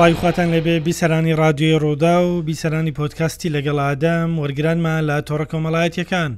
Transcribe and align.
سڵیخواتان 0.00 0.48
لەبێ 0.56 0.76
بیسەرانی 0.88 1.34
رادیۆی 1.42 1.78
ڕوودا 1.82 2.16
و 2.28 2.42
بیسەرانی 2.48 2.94
پۆتکاستی 2.98 3.52
لەگەڵ 3.56 3.76
ئادەم 3.86 4.30
وەرگرانمە 4.42 4.94
لە 5.08 5.16
تۆڕە 5.28 5.46
کۆمەڵایەتەکان 5.52 6.32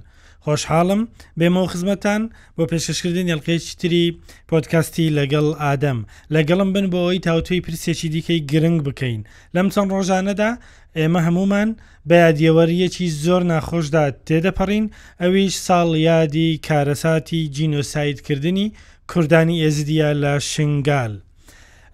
خۆشحاڵم 0.45 1.03
بێمەوە 1.39 1.69
خزمەتان 1.73 2.23
بۆ 2.57 2.63
پێشکردن 2.71 3.27
یلقەیەکی 3.33 3.75
تری 3.81 4.05
پۆتکاستی 4.51 5.09
لەگەڵ 5.19 5.47
ئادەم 5.63 5.99
لەگەڵم 6.35 6.69
بن 6.75 6.87
بۆ 6.93 7.01
ئەوی 7.07 7.19
تاوتوی 7.27 7.61
پرسێکی 7.67 8.09
دیکەی 8.15 8.41
گرنگ 8.53 8.79
بکەین 8.89 9.21
لەم 9.55 9.67
چەند 9.75 9.91
ڕۆژانەدا 9.97 10.51
ئێمە 10.99 11.21
هەمومان 11.27 11.69
بە 12.09 12.17
یادیێوەریەکی 12.25 13.07
زۆر 13.25 13.43
ناخۆشدا 13.53 14.05
تێدەپەڕین 14.27 14.87
ئەویش 15.21 15.55
ساڵ 15.67 15.89
یادی 16.11 16.49
کارەساتی 16.67 17.41
جینۆسایدکردنی 17.57 18.67
کوردانی 19.11 19.57
ئێزدیە 19.63 20.09
لە 20.23 20.33
شنگال. 20.53 21.13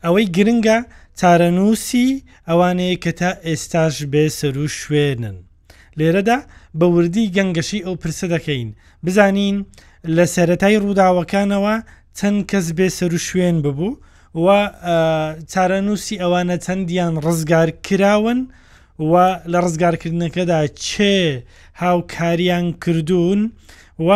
ئەوەی 0.04 0.26
گرنگە 0.38 0.78
چارەنووسی 1.20 2.08
ئەوانەیە 2.48 2.96
کە 3.02 3.12
تا 3.20 3.30
ئێستاش 3.46 3.94
بێ 4.12 4.24
سەر 4.38 4.56
و 4.64 4.66
شوێنن 4.78 5.36
لێرەدا 5.98 6.38
بە 6.78 6.86
وردی 6.94 7.32
گەنگەشی 7.36 7.84
ئەو 7.86 7.94
پرسە 8.02 8.26
دەکەین 8.34 8.68
بزانین 9.04 9.56
لە 10.16 10.24
سەتای 10.34 10.76
ڕووداوەکانەوە 10.84 11.74
چەند 12.18 12.40
کەس 12.50 12.66
بێ 12.78 12.88
سەر 12.98 13.12
و 13.14 13.18
شوێن 13.28 13.56
ببوو 13.64 13.98
و 14.44 14.46
چارەنووسی 15.52 16.20
ئەوانە 16.22 16.56
چەندیان 16.64 17.14
ڕزگار 17.26 17.68
کراون 17.86 18.40
و 19.10 19.12
لە 19.52 19.58
ڕزگارکردنەکەدا 19.64 20.60
چێ 20.86 21.18
هاوکاریان 21.82 22.66
کردوون 22.84 23.40
و 24.06 24.10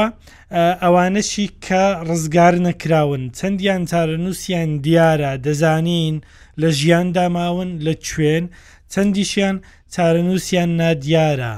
ئەوانەشی 0.83 1.47
کە 1.67 1.85
ڕزگار 2.09 2.55
نەکراون 2.67 3.23
چەندیان 3.39 3.83
چارەنووسیان 3.91 4.71
دیارە 4.85 5.33
دەزانین 5.47 6.15
لە 6.61 6.69
ژیان 6.79 7.07
داماون 7.17 7.71
لە 7.87 7.95
کوێن 8.09 8.45
چەندیشیان 8.93 9.57
چارەنووسیان 9.95 10.71
نادیارە 10.81 11.55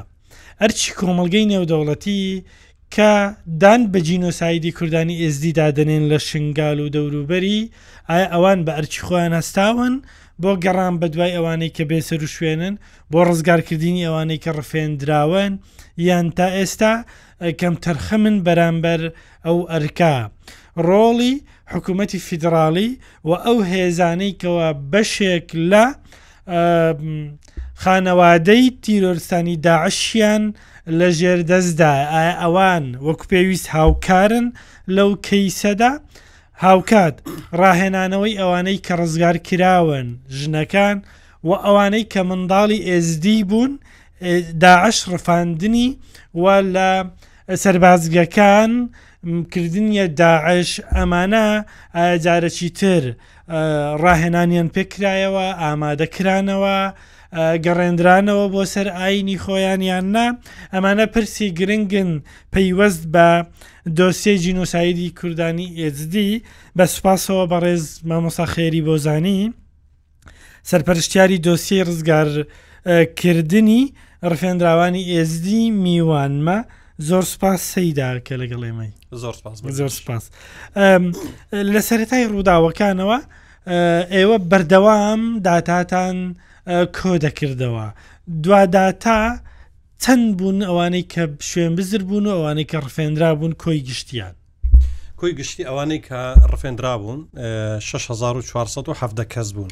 ئەرچی 0.60 0.90
کۆمەلگەی 0.98 1.48
نێودەوڵەتی 1.52 2.22
کە 2.94 3.12
دان 3.62 3.80
بە 3.92 3.98
جینۆسایدی 4.08 4.74
کوردانی 4.78 5.20
ئێزدی 5.22 5.52
دادنێن 5.58 6.04
لە 6.12 6.18
شنگال 6.28 6.78
و 6.80 6.92
دەوروبەری 6.94 7.60
ئایا 8.10 8.26
ئەوان 8.34 8.58
بە 8.66 8.72
ئەرچی 8.76 9.02
خۆیان 9.06 9.32
هەستاون 9.40 9.94
بۆ 10.42 10.50
گەڕان 10.64 10.94
بە 11.00 11.06
دوای 11.14 11.36
ئەوانەی 11.36 11.74
کە 11.76 11.84
بێسەر 11.90 12.20
و 12.24 12.32
شوێنن 12.36 12.74
بۆ 13.12 13.18
ڕزگارکردنی 13.28 14.06
ئەوانەی 14.06 14.42
کە 14.44 14.50
ڕفێنراون 14.58 15.52
یان 16.08 16.26
تا 16.36 16.46
ئێستا 16.58 16.94
کەم 17.60 17.74
تەرخەمن 17.84 18.36
بەرامبەر 18.46 19.00
ئەو 19.46 19.58
ئەرکا. 19.72 20.16
ڕۆڵی 20.88 21.34
حکوومەتی 21.72 22.18
فیدراالی 22.26 22.90
و 23.28 23.30
ئەو 23.44 23.58
هێزانەیەوە 23.70 24.66
بەشێک 24.92 25.48
لە 25.70 25.84
خانەوادەی 27.82 28.64
تیرۆرسانی 28.82 29.56
داعشیان 29.66 30.44
لە 30.98 31.08
ژێردەستدا 31.18 31.92
ئەوان 32.42 32.84
وەکو 33.06 33.26
پێویست 33.32 33.66
هاوکارن 33.74 34.46
لەو 34.96 35.10
کەیسەدا 35.26 35.92
هاوکات 36.64 37.16
ڕاهێنانەوەی 37.60 38.38
ئەوانەی 38.40 38.78
کە 38.86 38.92
ڕزگار 39.00 39.36
کراون 39.46 40.08
ژنەکان 40.38 40.96
و 41.48 41.50
ئەوانەی 41.64 42.04
کە 42.12 42.20
منداڵی 42.28 42.84
ئSD 42.90 43.26
بوون 43.48 43.72
داعش 44.64 44.96
ڕفاندنی 45.12 45.88
و 46.42 46.44
لە 46.74 46.88
سربازگەکان 47.64 48.72
کردنیە 49.54 50.06
داعش 50.24 50.70
ئەمانە 50.96 51.46
جارەکی 52.24 52.70
تر 52.78 53.04
ڕاهێنانیان 54.02 54.68
پێکرایەوە 54.74 55.46
ئامادەکرانەوە 55.62 56.76
گەڕێنرانەوە 57.66 58.44
بۆ 58.54 58.62
سەر 58.72 58.88
ئاینی 58.98 59.38
خۆیانیان 59.44 60.06
نا 60.14 60.26
ئەمانە 60.74 61.06
پرسی 61.14 61.48
گرنگن 61.58 62.10
پەیوەست 62.52 63.02
بە 63.14 63.28
دۆسیێ 63.98 64.34
جینۆسایدی 64.44 65.14
کوردانی 65.18 65.68
ئێزدی 65.80 66.30
بە 66.76 66.84
سوپاسەوە 66.94 67.44
بەڕێز 67.52 67.84
مامۆساخێری 68.08 68.82
بۆزانی 68.88 69.40
سەرپەرشتیاری 70.70 71.42
دۆسیی 71.46 71.84
ڕزگارکردنی 71.88 73.82
ڕفێنراوانی 74.32 75.02
ئێزدی 75.14 75.62
میوانمە 75.84 76.58
زۆر 77.08 77.24
سپاس 77.32 77.60
سەیدا 77.74 78.08
کە 78.26 78.34
لەگەڵێمەی 78.42 78.92
زۆر 79.22 79.34
سپاس 79.98 80.24
لە 81.74 81.80
سەرەتای 81.88 82.24
ڕووداوەکانەوە 82.32 83.18
ئێوە 84.16 84.36
بەردەوام 84.50 85.20
داتاتان 85.46 86.16
کۆ 86.96 87.12
دەکردەوە 87.24 87.86
دوواداتا 88.44 89.20
چەند 90.02 90.26
بوون 90.38 90.58
ئەوانەی 90.68 91.06
کە 91.12 91.22
شوێن 91.50 91.72
بزر 91.78 92.02
بوون 92.08 92.24
و 92.26 92.32
ئەوانەی 92.36 92.66
کە 92.70 92.76
ڕفێنرا 92.86 93.30
بوون 93.38 93.52
کۆی 93.62 93.80
گشتیان 93.88 94.34
کۆی 95.20 95.32
گشتی 95.38 95.62
ئەوانەی 95.68 96.00
کە 96.06 96.18
ڕفێنرا 96.52 96.94
بوون 97.02 97.20
6400 97.88 99.22
کەس 99.34 99.48
بوون 99.56 99.70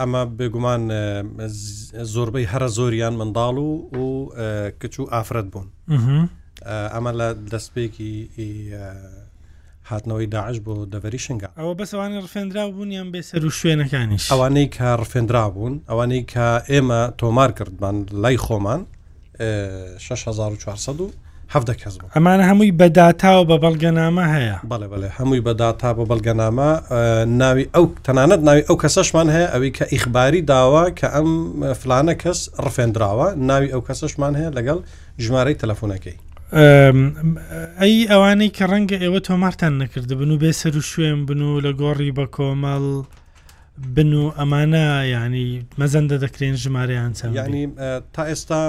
ئەمە 0.00 0.22
بگومان 0.38 0.82
زۆربەی 2.14 2.46
هەرە 2.52 2.68
زۆریان 2.78 3.14
منداڵ 3.20 3.56
و 3.68 3.68
و 3.92 4.32
کچ 4.82 4.94
و 5.00 5.04
ئافرەت 5.12 5.46
بوون 5.52 5.68
ئەمە 6.94 7.12
لە 7.20 7.26
دەستپێکی 7.52 8.50
هاتنەوەی 9.90 10.28
داعش 10.34 10.56
بۆ 10.64 10.72
دەوەری 10.92 11.18
شنگا 11.24 11.48
ئەوە 11.58 11.74
بەسەوانی 11.80 12.18
ڕفێنرا 12.24 12.64
بوونیان 12.74 13.08
بێسەر 13.12 13.44
و 13.44 13.50
شوێنەکانیش 13.60 14.24
ئەوانەی 14.32 14.68
کە 14.74 14.88
ڕفێنرا 15.02 15.44
بوون 15.54 15.74
ئەوانەی 15.90 16.24
کە 16.32 16.46
ئێمە 16.70 17.02
تۆمار 17.20 17.50
کردمان 17.58 17.96
لای 18.22 18.38
خۆمان 18.46 18.80
6400 19.98 21.10
هەفتە 21.54 21.72
کەس 21.82 21.94
بوو 22.00 22.08
ئەمانە 22.16 22.44
هەمووی 22.50 22.72
بەداتاوە 22.80 23.44
بە 23.50 23.56
بەڵگەنامە 23.64 24.24
هەیە 24.34 24.56
بەڵێ 24.72 24.86
بڵێ 24.92 25.08
هەمووی 25.18 25.42
بەداتا 25.48 25.90
بە 25.98 26.04
بەڵگەنامە 26.10 26.68
ناوی 27.42 27.64
ئەو 27.76 27.84
تەنانەت 28.06 28.40
ناوی 28.48 28.62
ئەو 28.68 28.76
کەسەشمان 28.82 29.26
هەیە 29.34 29.48
ئەوی 29.54 29.70
کە 29.76 29.84
ئیخباری 29.92 30.42
داوە 30.52 30.84
کە 30.98 31.06
ئەم 31.14 31.30
فلانە 31.80 32.14
کەس 32.22 32.38
ڕفێنراوە 32.64 33.28
ناوی 33.50 33.68
ئەو 33.74 33.82
کەسەشمان 33.88 34.32
هەیە 34.38 34.50
لەگەڵ 34.56 34.78
ژمارەی 35.24 35.56
تەلەفۆنەکەی 35.60 36.16
ئەی 37.80 37.94
ئەوانەی 38.10 38.50
کە 38.56 38.64
ڕەنگە 38.72 38.96
ئێوە 39.04 39.20
تۆمارتان 39.28 39.72
نەکردبن 39.82 40.30
و 40.32 40.40
بێسەر 40.42 40.74
و 40.80 40.82
شوێن 40.90 41.18
بن 41.28 41.40
و 41.48 41.52
لە 41.66 41.70
گۆڕی 41.80 42.10
بە 42.16 42.24
کۆمەڵ 42.36 42.84
بن 43.78 44.12
و 44.14 44.30
ئەمانە 44.38 45.04
ینی 45.04 45.66
مەزەندە 45.80 46.16
دەکرێن 46.24 46.56
ژمارەیان 46.62 47.12
چەند 47.18 47.32
ینی 47.36 47.62
تا 48.14 48.22
ئێستا 48.30 48.62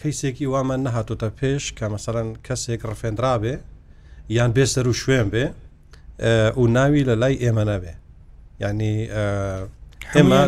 کەیسێکی 0.00 0.46
وامان 0.52 0.80
نەهاتۆتە 0.86 1.28
پێش 1.38 1.64
کە 1.78 1.84
مەسەرەن 1.92 2.28
کەسێک 2.46 2.80
ڕفێنرابێ 2.90 3.54
یان 4.36 4.50
بێسەر 4.56 4.86
و 4.88 4.92
شوێن 5.02 5.28
بێ 5.32 5.46
و 6.60 6.66
ناوی 6.76 7.02
لە 7.08 7.14
لای 7.22 7.34
ئێمە 7.42 7.64
نەبێ 7.70 7.92
ینی 8.64 8.96
ئێمە 10.14 10.40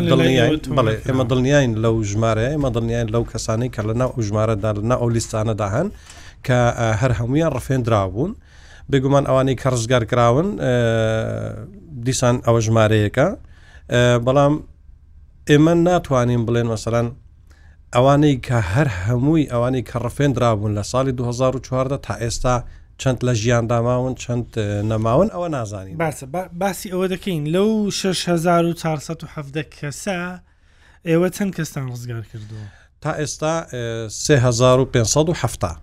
بڵێ 0.69 0.95
ئێمە 1.07 1.23
دڵنیین 1.31 1.71
لەو 1.83 1.95
ژمارە 2.11 2.45
ئێمە 2.53 2.69
دڵنیین 2.75 3.07
لەو 3.13 3.23
کەسانی 3.31 3.69
کە 3.75 3.81
لە 3.89 3.93
ناو 4.01 4.11
ژمارەدا 4.27 4.69
لە 4.79 4.83
ناو 4.91 5.09
لیستانەدا 5.15 5.67
هەن 5.75 5.87
کە 6.47 6.59
هەر 7.01 7.11
هەمویان 7.19 7.51
ڕفێنرابوون 7.57 8.11
بوون 8.31 8.31
بگومان 8.91 9.25
ئەوانەی 9.25 9.55
کە 9.55 9.65
ڕزگار 9.73 10.03
کراون 10.11 10.47
دیسان 12.05 12.35
ئەوە 12.45 12.59
ژمارەیەەکە 12.67 13.27
بەڵام 14.25 14.53
ئێمە 15.49 15.73
ناتوانین 15.87 16.41
بڵێن 16.47 16.67
مەسەران 16.71 17.07
ئەوانەی 17.95 18.35
کە 18.47 18.59
هەر 18.73 18.87
هەمووی 19.05 19.49
ئەوانەی 19.51 19.83
کە 19.89 19.97
ڕفێنرابوون 20.05 20.71
لە 20.77 20.83
ساڵی 20.91 21.11
2014 21.11 21.97
تا 21.97 22.13
ئێستا 22.17 22.63
چەند 23.01 23.19
لە 23.27 23.33
ژیان 23.41 23.67
داماون 23.67 24.15
چەند 24.15 24.47
نەماون 24.89 25.27
ئەوە 25.33 25.47
نازانین 25.55 25.97
باسە 25.97 26.25
باسی 26.53 26.89
ئەوە 26.91 27.07
دەکەین 27.13 27.43
لەو 27.55 27.89
6400 27.89 29.61
کەسە 29.73 30.41
ئێوە 31.07 31.29
چەند 31.35 31.53
کەستان 31.57 31.85
ڕزگار 31.91 32.23
کردو 32.31 32.55
تا 33.01 33.11
ئێستا 33.19 33.53
3570 34.09 35.75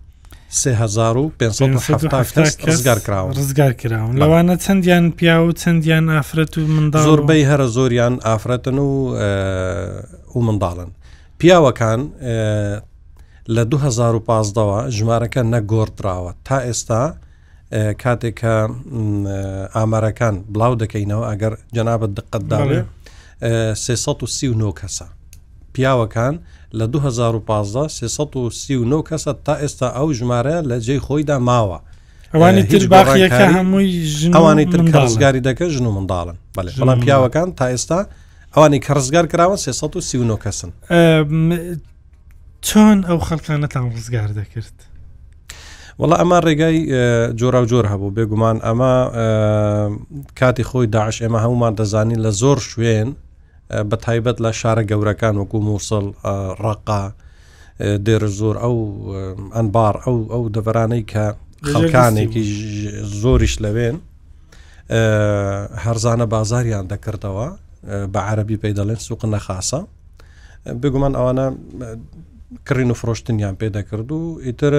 ڕزگار 0.50 2.98
کراون 3.06 3.34
ڕزگار 3.36 3.72
کراون 3.72 4.18
لەوانە 4.18 4.56
چەندیان 4.64 5.04
پیا 5.20 5.36
و 5.46 5.48
چەندیان 5.62 6.04
ئافرەت 6.14 6.52
و 6.58 6.60
منداڵ 6.74 7.02
زۆربەی 7.08 7.42
هەرە 7.50 7.66
زۆریان 7.76 8.14
ئافرەتن 8.28 8.78
و 8.78 8.80
و 10.36 10.40
منداڵن 10.46 10.90
پیاوەکان 11.38 12.00
لە 13.54 13.62
2015ەوە 13.74 14.80
ژمارەکە 14.96 15.42
نەگۆڕراوە 15.54 16.32
تا 16.44 16.56
ئێستا 16.66 17.02
کاتێک 18.02 18.34
کە 18.42 18.56
ئامارەکان 19.76 20.36
بڵاو 20.52 20.72
دەکەینەوە 20.82 21.24
ئەگەر 21.30 21.54
جەنابەت 21.76 22.12
دقتداڵێ 22.18 22.80
339 23.74 24.72
کەسە 24.80 25.06
پیاوەکان 25.72 26.34
لە 26.78 26.82
2015 26.86 27.86
1939 27.86 29.02
کەسە 29.08 29.32
تا 29.44 29.58
ئێستا 29.58 29.88
ئەو 29.96 30.12
ژمارە 30.12 30.56
لە 30.70 30.76
جێی 30.86 31.00
خۆیدا 31.06 31.38
ماوە 31.38 31.78
ئەوانی 32.34 32.62
تر 32.62 32.86
باخیەکە 32.88 33.42
هەمووی 33.56 34.32
ئەوانی 34.34 34.66
تر 34.72 34.80
کەزگاری 34.92 35.42
دەکە 35.46 35.62
ژن 35.68 35.86
و 35.86 35.90
منداڵن 35.98 36.36
بەڵام 36.58 37.00
پیاوەکان 37.04 37.54
تا 37.56 37.66
ئێستا 37.74 38.06
ئەوانی 38.56 38.80
کەڕزگار 38.84 39.26
کراوە 39.32 39.56
1939 39.56 40.36
کەسن 40.42 40.70
چۆن 42.66 42.98
ئەو 43.08 43.18
خەڵکانەتان 43.18 43.84
ڕزگار 43.94 44.30
دەکرد 44.38 44.74
وڵ 46.00 46.12
ئەمە 46.18 46.38
ڕێگای 46.44 46.78
جۆرا 47.38 47.60
و 47.62 47.66
جۆر 47.66 47.86
هەبوو 47.92 48.14
بێگومان 48.16 48.56
ئەمە 48.66 48.94
کاتی 50.38 50.64
خۆی 50.64 50.86
داعش 50.86 51.22
ئێمە 51.22 51.40
هەمومان 51.44 51.74
دەزانی 51.80 52.16
لە 52.24 52.30
زۆر 52.40 52.58
شوێن 52.58 53.10
بە 53.88 53.96
تایبەت 54.06 54.36
لە 54.44 54.50
شارە 54.60 54.82
گەورەکان 54.90 55.34
وەکو 55.40 55.58
مووسڵ 55.66 56.04
ڕقا 56.64 57.02
دێر 58.06 58.22
زۆر 58.38 58.56
ئەو 58.62 58.76
ئەنبار 59.56 59.94
ئەو 60.04 60.16
ئەو 60.32 60.42
دەبەرانەی 60.56 61.02
کە 61.12 61.24
خەکانێکی 61.72 62.44
زۆریش 63.20 63.54
لەوێن 63.64 63.96
هەرزانە 65.84 66.26
بازاریان 66.34 66.84
دەکردەوە 66.92 67.46
بە 68.12 68.20
عربی 68.30 68.56
پێی 68.62 68.74
دەڵێن 68.78 69.00
سووق 69.06 69.22
نەخاسە 69.34 69.80
بگومان 70.82 71.12
ئەوانە 71.18 71.46
کڕین 72.66 72.90
و 72.90 72.98
فرۆشتنیان 73.00 73.54
پێ 73.60 73.68
دەکرد 73.76 74.08
و 74.12 74.22
ئیتر 74.46 74.74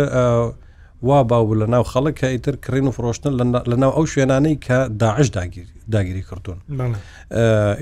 وا 1.02 1.22
باو 1.22 1.56
لە 1.66 1.68
ناو 1.70 1.84
خەڵک 1.84 2.24
ئیتر 2.24 2.56
کڕین 2.68 2.88
و 2.88 2.92
فرۆشتن 2.92 3.34
لە 3.72 3.76
ناو 3.84 3.92
ئەو 3.92 4.06
شوێنانەی 4.06 4.56
کە 4.66 4.90
داعش 5.04 5.32
داگیری 5.90 6.22
کردوون 6.22 6.96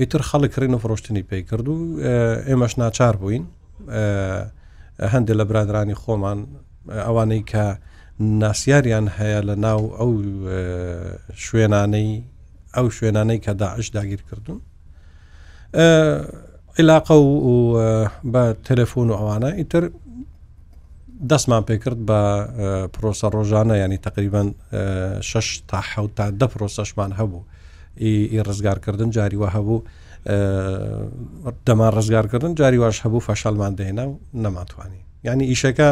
ئیتر 0.00 0.22
خەڵک 0.22 0.50
کڕین 0.56 0.74
و 0.74 0.78
فرۆشتنی 0.78 1.22
پێی 1.32 1.42
کردو 1.50 1.98
ئێمەش 2.46 2.78
ناچار 2.78 3.16
بووین 3.16 3.46
هەندێک 5.12 5.36
لە 5.40 5.44
برادرانی 5.52 5.94
خۆمان 5.94 6.38
ئەوانەی 6.88 7.44
کە 7.50 7.76
ناسیاریان 8.20 9.08
هەیە 9.08 9.40
لە 9.48 9.54
ناو 9.54 9.80
ئەو 9.98 10.12
شوێنانەی 11.44 12.22
ئەو 12.76 12.86
شوێنانەی 12.98 13.40
کە 13.46 13.50
داعش 13.50 13.88
داگیر 13.94 14.22
کردوون 14.30 14.60
علاقە 16.80 17.10
و 17.10 18.08
بە 18.32 18.56
تەلەفۆن 18.68 19.08
و 19.10 19.16
ئەوانە 19.18 19.54
ئیتر 19.58 19.88
دەستمان 21.28 21.62
پێکرد 21.68 21.98
بە 22.08 22.20
پرۆسە 22.94 23.26
ڕۆژانە 23.34 23.76
ینی 23.76 23.96
تقریبان 23.98 24.54
6 25.20 25.62
تا 25.68 25.80
ح 25.80 26.06
تا 26.16 26.30
ده 26.30 26.46
پرۆسەشمان 26.48 27.12
هەبوو 27.18 27.42
ئی 28.00 28.42
ڕزگارکردن 28.48 29.10
جاریوە 29.16 29.48
هەبوو 29.54 29.80
دەمان 31.66 31.90
ڕزگارکردن 31.96 32.54
جاریواش 32.54 33.00
هەبوو 33.00 33.20
فەشەلمان 33.20 33.72
دێنا 33.78 34.04
و 34.08 34.18
نەماتوانی 34.34 35.00
ینی 35.24 35.54
ئیشەکە 35.54 35.88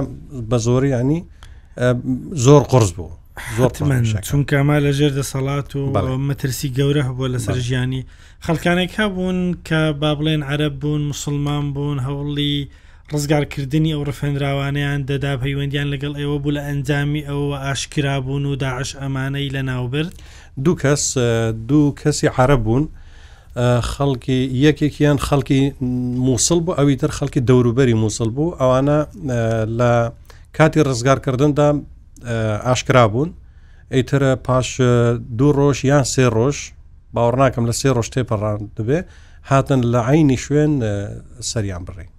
بە 0.50 0.56
زۆری 0.66 0.88
ینی 0.96 1.24
زۆر 2.46 2.62
قرس 2.70 2.90
بوو 2.92 3.10
چونکە 4.28 4.52
ئەما 4.60 4.76
لە 4.86 4.92
ژێر 4.98 5.12
دەسەڵات 5.20 5.76
و 5.76 5.88
مەترسی 6.28 6.68
گەورە 6.76 7.02
هەبووە 7.08 7.28
لەسەر 7.34 7.54
ژیانی 7.66 8.02
خەڵکانێک 8.46 8.92
هەبوون 9.00 9.38
کە 9.68 9.80
با 10.00 10.10
بڵێن 10.18 10.42
عەرب 10.50 10.74
بوون 10.80 11.02
مسلمان 11.12 11.72
بوون 11.72 11.98
هەوڵی 12.06 12.56
ڕزگارکردنی 13.16 13.92
ئەو 13.94 14.02
ڕفێنراوانیان 14.08 15.00
دەدا 15.10 15.32
پەیوەندیان 15.42 15.88
لەگەڵ 15.92 16.12
ئێوە 16.20 16.36
بوو 16.42 16.52
لە 16.56 16.62
ئەنجامی 16.68 17.22
ئەوە 17.28 17.46
ئاشکرابوون 17.66 18.44
و 18.46 18.56
داعش 18.62 18.90
ئەمانەی 19.02 19.48
لە 19.54 19.62
ناوبرد 19.70 20.12
دوو 20.64 20.74
کەس 20.82 21.02
دوو 21.68 21.94
کەسی 22.00 22.26
عرب 22.36 22.60
بوون 22.66 22.84
خەڵکی 23.92 24.40
یەکێکیان 24.66 25.18
خەڵکی 25.26 25.60
مووسڵ 26.26 26.58
بوو 26.64 26.76
ئەوی 26.78 26.96
تر 27.02 27.10
خەڵکی 27.18 27.40
دەوروبەری 27.48 27.94
مووسڵ 28.02 28.28
بوو 28.36 28.54
ئەوانە 28.60 28.98
لە 29.78 29.92
کاتی 30.56 30.80
ڕزگارکردندا 30.88 31.68
ئاشکرا 32.66 33.04
بوون 33.12 33.30
ئیترە 33.94 34.32
پاش 34.46 34.68
دوو 35.38 35.52
ڕۆژ 35.58 35.78
یان 35.92 36.04
سێ 36.12 36.26
ڕۆژ 36.36 36.56
باوەڕناکەم 37.14 37.64
لە 37.68 37.74
سێ 37.80 37.88
ڕۆژ 37.96 38.08
تێپەڕان 38.14 38.58
دەبێ 38.76 38.98
هاتن 39.50 39.80
لە 39.92 40.00
عینی 40.10 40.38
شوێن 40.44 40.72
سەریان 41.50 41.82
بڕین 41.88 42.10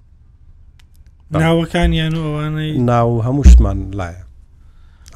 ناوەکان 1.32 1.94
یان 1.94 2.14
ئەوانەی 2.16 2.72
ناو 2.90 3.22
هەمووشتمان 3.22 3.78
لایە 4.00 4.22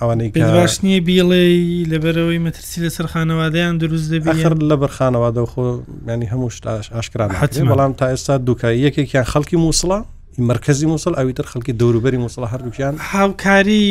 ئەوانەیەش 0.01 0.75
نییە 0.85 0.99
بیڵێ 1.09 1.43
لەبەرەوەی 1.91 2.41
مەترسی 2.45 2.79
لەسەر 2.85 3.07
خانەوادەیان 3.13 3.75
دروست 3.83 4.07
دەبیخر 4.13 4.53
لەبەر 4.71 4.91
خانەوادە 4.97 5.39
و 5.43 5.49
خۆ 5.53 5.63
ینی 6.09 6.27
هەموو 6.33 6.49
ئاشکران 6.95 7.31
حتی 7.41 7.61
بەڵام 7.71 7.93
تا 7.99 8.05
ئێستا 8.13 8.33
دوکای 8.47 8.79
یەکێکیان 8.87 9.25
خەڵکی 9.33 9.57
مووسڵە 9.63 9.99
مرکزی 10.37 10.85
مووسڵ 10.91 11.13
ئەویتر 11.17 11.45
خەڵکی 11.51 11.73
دەوروبەری 11.81 12.17
مووسڵ 12.23 12.43
هەردووکیان 12.53 12.95
هاوکاری 13.13 13.85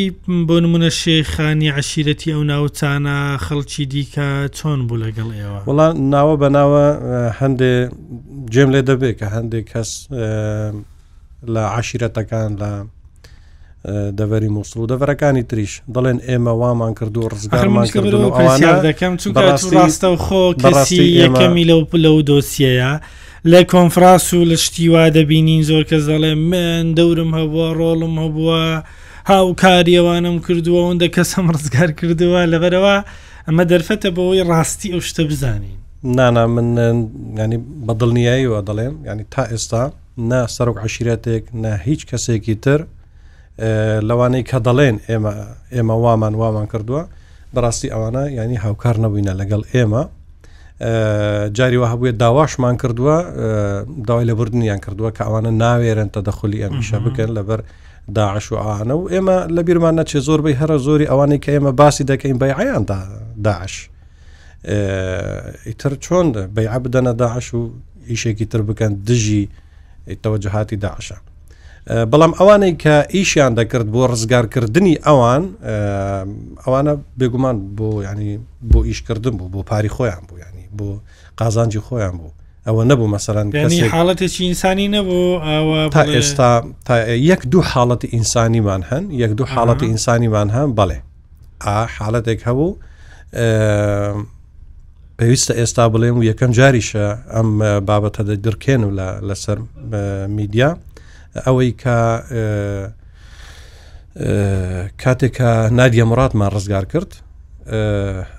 بۆ 0.48 0.56
نمونە 0.64 0.90
شێخانی 1.02 1.68
عشیرەتی 1.78 2.30
ئەو 2.34 2.42
ناوچانە 2.50 3.16
خەڵکی 3.46 3.82
دیکە 3.92 4.28
چۆن 4.58 4.78
بوو 4.88 5.02
لەگەڵ 5.04 5.28
ئێوە 5.38 5.60
وڵا 5.68 5.86
ناوە 6.12 6.34
بەناوە 6.42 6.86
هەندێ 7.40 7.72
جێم 8.52 8.68
لێ 8.74 8.82
دەبێت 8.88 9.14
کە 9.20 9.26
هەندێک 9.36 9.64
کەس 9.72 9.90
لە 11.46 11.62
عاشرەتەکان 11.76 12.52
لە 12.60 12.72
دەوەری 14.18 14.48
مووسڵ 14.54 14.76
و 14.80 14.86
دەڤەرەکانی 14.90 15.44
تریش 15.50 15.82
دەڵێن 15.94 16.18
ئێمە 16.28 16.52
وامان 16.60 16.94
کردو 16.94 17.20
و 17.22 17.28
ڕزگارمان 17.28 17.86
کردەکەم 17.92 19.14
چونڕاستە 19.22 20.04
و 20.12 20.16
خۆکەسی 20.16 21.02
یەکەمی 21.22 21.64
لەو 21.70 21.80
پلە 21.92 22.10
و 22.14 22.22
دۆسیەیە. 22.30 22.92
لە 23.52 23.60
کۆنفراس 23.72 24.34
و 24.34 24.44
لە 24.50 24.54
شتیوا 24.64 25.10
دەبینین 25.10 25.62
زۆر 25.70 25.82
کەس 25.90 26.02
دەڵێ 26.10 26.34
من 26.52 26.94
دەورم 26.98 27.30
هەبووە 27.38 27.68
ڕۆڵم 27.80 28.14
هەبووە 28.22 28.82
هاوکاریەوانم 29.30 30.36
کردووە 30.46 30.80
ئەوەندە 30.82 31.08
کەسم 31.16 31.44
ڕزگار 31.54 31.90
کردووە 31.98 32.40
لەبەرەوە 32.52 32.96
ئەمە 33.46 33.64
دەرفەتە 33.70 34.08
بەوەی 34.16 34.42
ڕاستی 34.50 34.92
ئەو 34.92 35.00
شتە 35.08 35.20
بزانین 35.30 35.76
نانا 36.04 36.46
من 36.46 36.68
ینی 37.38 37.58
بەدڵنیاییەوە 37.86 38.58
دەڵێم 38.68 38.94
ینی 39.10 39.24
تا 39.34 39.42
ئێستا 39.52 39.84
نا 40.18 40.40
سەرک 40.56 40.76
عشیرەتێک 40.84 41.42
نە 41.62 41.74
هیچ 41.86 42.00
کەسێکی 42.10 42.54
تر 42.64 42.80
لەوانەی 44.08 44.42
کە 44.50 44.58
دەڵێن 44.66 44.96
ئێمە 45.08 45.32
ئێمە 45.74 45.94
وامان 46.04 46.34
وامان 46.34 46.66
کردووە 46.72 47.02
بەڕاستی 47.54 47.90
ئەوانە 47.92 48.22
ینی 48.36 48.56
هاوکار 48.64 48.96
نەبووینە 49.02 49.32
لەگەڵ 49.40 49.62
ئێمە 49.74 50.02
جاریوە 51.58 51.86
هەبووە 51.92 52.10
داواشمان 52.22 52.76
کردووە 52.82 53.16
داوای 54.08 54.24
لە 54.24 54.32
بردنیان 54.38 54.80
کردووە 54.84 55.10
کە 55.16 55.22
ئەوانە 55.26 55.50
ناوێرن 55.62 56.08
تەدەخلی 56.16 56.58
ئەمیشە 56.64 56.98
بکەن 57.06 57.30
لەبەر 57.38 57.60
داعش 58.18 58.52
و 58.52 58.56
ئاانە 58.64 58.94
و 59.00 59.08
ئێمە 59.12 59.48
لە 59.56 59.60
بیرمان 59.66 59.94
نەچێ 60.00 60.18
زۆربەی 60.28 60.56
هەرە 60.60 60.76
زۆری 60.86 61.06
ئەوانەی 61.10 61.38
کە 61.44 61.50
ئێمە 61.56 61.72
باسی 61.80 62.04
دەکەین 62.10 62.38
بەیعیان 62.42 62.84
داعش 63.46 63.74
ئیتر 65.68 65.92
چۆن 66.04 66.26
بەیع 66.56 66.78
بدەنە 66.84 67.12
داعش 67.22 67.54
و 67.54 67.60
ئیشێکی 68.10 68.44
تر 68.46 68.62
بکەن 68.68 68.92
دژی 69.08 69.44
توجههاتی 70.22 70.78
داعشە 70.82 71.16
بەڵام 72.12 72.32
ئەوانەی 72.38 72.74
کە 72.82 72.94
ئیشیان 73.14 73.52
دەکرد 73.60 73.86
بۆ 73.94 74.02
ڕزگارکردنی 74.12 74.94
ئەوان 75.06 75.42
ئەوانە 76.64 76.92
بێگومان 77.18 77.56
بۆ 77.78 77.88
ینی 78.08 78.38
بۆ 78.72 78.78
ئیشکردن 78.88 79.30
بوو 79.36 79.48
بۆ 79.54 79.62
پاری 79.64 79.88
خۆیان 79.94 80.22
بوو 80.28 80.38
ینی 80.46 80.64
بۆ 80.78 80.86
قازانجی 81.36 81.80
خۆیان 81.86 82.14
بوو 82.20 82.30
ئەوە 82.66 82.82
نەبوو 82.90 83.08
مەسەران 83.14 83.46
حالڵەتێکی 83.94 84.40
ئینسانی 84.40 84.88
نەبوو 84.88 85.90
تا 85.94 86.02
ئێستا 86.14 86.50
تا 86.84 86.94
یەک 87.30 87.46
دوو 87.48 87.62
حاڵەتی 87.62 88.06
ئینسانیمان 88.14 88.82
هەن 88.90 89.04
یەک 89.22 89.32
دوو 89.38 89.46
حاڵەتی 89.54 89.82
ئینسانیمان 89.86 90.48
هەن 90.54 90.68
بەڵێ 90.78 90.98
ئا 91.66 91.76
حالڵەتێک 91.96 92.40
هەبوو 92.48 92.70
پێویستە 95.20 95.54
ئێستا 95.60 95.84
بڵێم 95.92 96.16
و 96.18 96.22
یەکەم 96.30 96.52
جاریشە 96.58 97.06
ئەم 97.34 97.48
بابەتە 97.88 98.22
دەدرکێن 98.28 98.82
و 98.84 98.90
لەسەر 99.28 99.58
میدیا 100.36 100.70
ئەوەی 101.44 101.70
کە 101.82 101.98
کاتێکە 105.02 105.50
نادیە 105.78 106.04
مراتمان 106.10 106.50
ڕزگار 106.56 106.84
کرد 106.92 107.10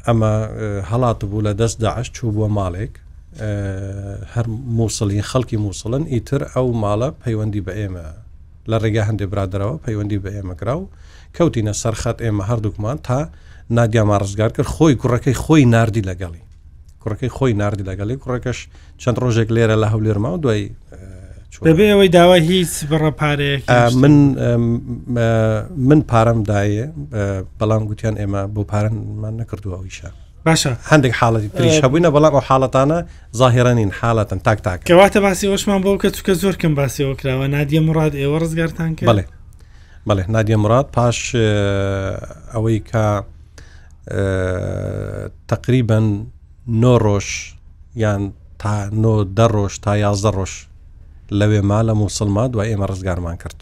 ئەمە 0.07 0.33
هەڵات 0.91 1.19
بوو 1.29 1.43
لە 1.47 1.51
دەست 1.59 1.77
داعش 1.85 2.07
چوو 2.15 2.31
بووە 2.35 2.49
ماڵێک 2.57 2.93
هەر 4.33 4.45
مووسڵین 4.77 5.25
خەڵکی 5.31 5.57
مووسڵن 5.63 6.03
ئیتر 6.13 6.41
ئەو 6.53 6.67
ماڵە 6.83 7.09
پەیوەندی 7.23 7.61
بە 7.65 7.73
ئێمە 7.79 8.05
لە 8.71 8.77
ڕێگا 8.83 9.03
هەندێک 9.09 9.29
برادرەوە 9.33 9.75
پەیوەندی 9.85 10.19
بە 10.23 10.29
ئێمەگرا 10.35 10.75
و 10.79 10.89
کەوتینە 11.37 11.73
سەرخەت 11.83 12.17
ئێمە 12.25 12.43
هەردووکمان 12.49 12.97
تا 13.07 13.29
نادیامان 13.77 14.19
ڕزگار 14.23 14.51
کرد 14.55 14.67
خۆی 14.75 14.95
کوڕەکەی 15.01 15.35
خۆی 15.43 15.65
نردی 15.73 16.03
لەگەڵی 16.09 16.43
کوڕەکەی 17.03 17.29
خۆی 17.39 17.53
نردی 17.61 17.83
لەگەڵی 17.91 18.15
کوڕەکەش 18.23 18.59
چەند 19.01 19.17
ڕۆژێک 19.23 19.49
لێرە 19.55 19.75
لە 19.83 19.87
هەولێرما 19.93 20.29
و 20.33 20.37
دوای 20.43 20.63
بەبێ 21.67 21.85
ئەوەی 21.93 22.09
داوا 22.15 22.33
هیچ 22.49 22.69
بڕە 22.89 23.11
پارەیە 23.19 23.57
من 24.01 24.15
من 25.89 26.01
پارەم 26.11 26.39
دایە 26.51 26.85
بەڵام 27.59 27.83
گوتیان 27.89 28.15
ئێمە 28.21 28.41
بۆ 28.55 28.61
پارەمان 28.71 29.33
نەکردووە 29.41 29.75
ئەویشە 29.79 30.09
باشە 30.47 30.71
هەندێک 30.91 31.13
حاڵەتی 31.19 31.49
پریش 31.55 31.77
هەبووینە 31.83 32.09
بەڵام 32.15 32.33
ئەو 32.35 32.43
حاڵەتانە 32.49 32.99
ظاهێرانین 33.39 33.91
حالەتەن 33.99 34.39
تاک 34.47 34.59
تاکەواتە 34.67 35.19
باسی 35.25 35.47
وەشمان 35.55 35.81
بۆ 35.83 35.91
کە 36.01 36.07
چکە 36.17 36.31
زۆرکەم 36.41 36.73
باسیەوە 36.79 37.15
کراوە 37.21 37.47
نادیە 37.55 37.81
مراد 37.87 38.13
ئێوە 38.21 38.37
ڕزگارتان 38.43 38.91
کرد 38.95 39.09
بڵێ 39.09 39.25
بڵێ 40.09 40.23
نادیە 40.35 40.55
مراد 40.63 40.85
پاش 40.95 41.35
ئەوەی 42.53 42.79
کە 42.89 43.05
تقریبان 45.51 46.07
نۆ 46.67 46.97
ڕۆژ 47.03 47.25
یان 48.01 48.29
تا 48.63 48.71
نۆ 48.91 49.23
دە 49.37 49.47
ڕۆژ 49.53 49.79
تا 49.81 49.95
یازدە 49.97 50.31
ڕۆژ 50.31 50.49
لەوێ 51.39 51.61
ما 51.69 51.81
لە 51.83 51.93
مووسڵما 51.99 52.47
دوای 52.47 52.69
ئێمە 52.73 52.85
ڕزگارمان 52.91 53.37
کرد 53.37 53.55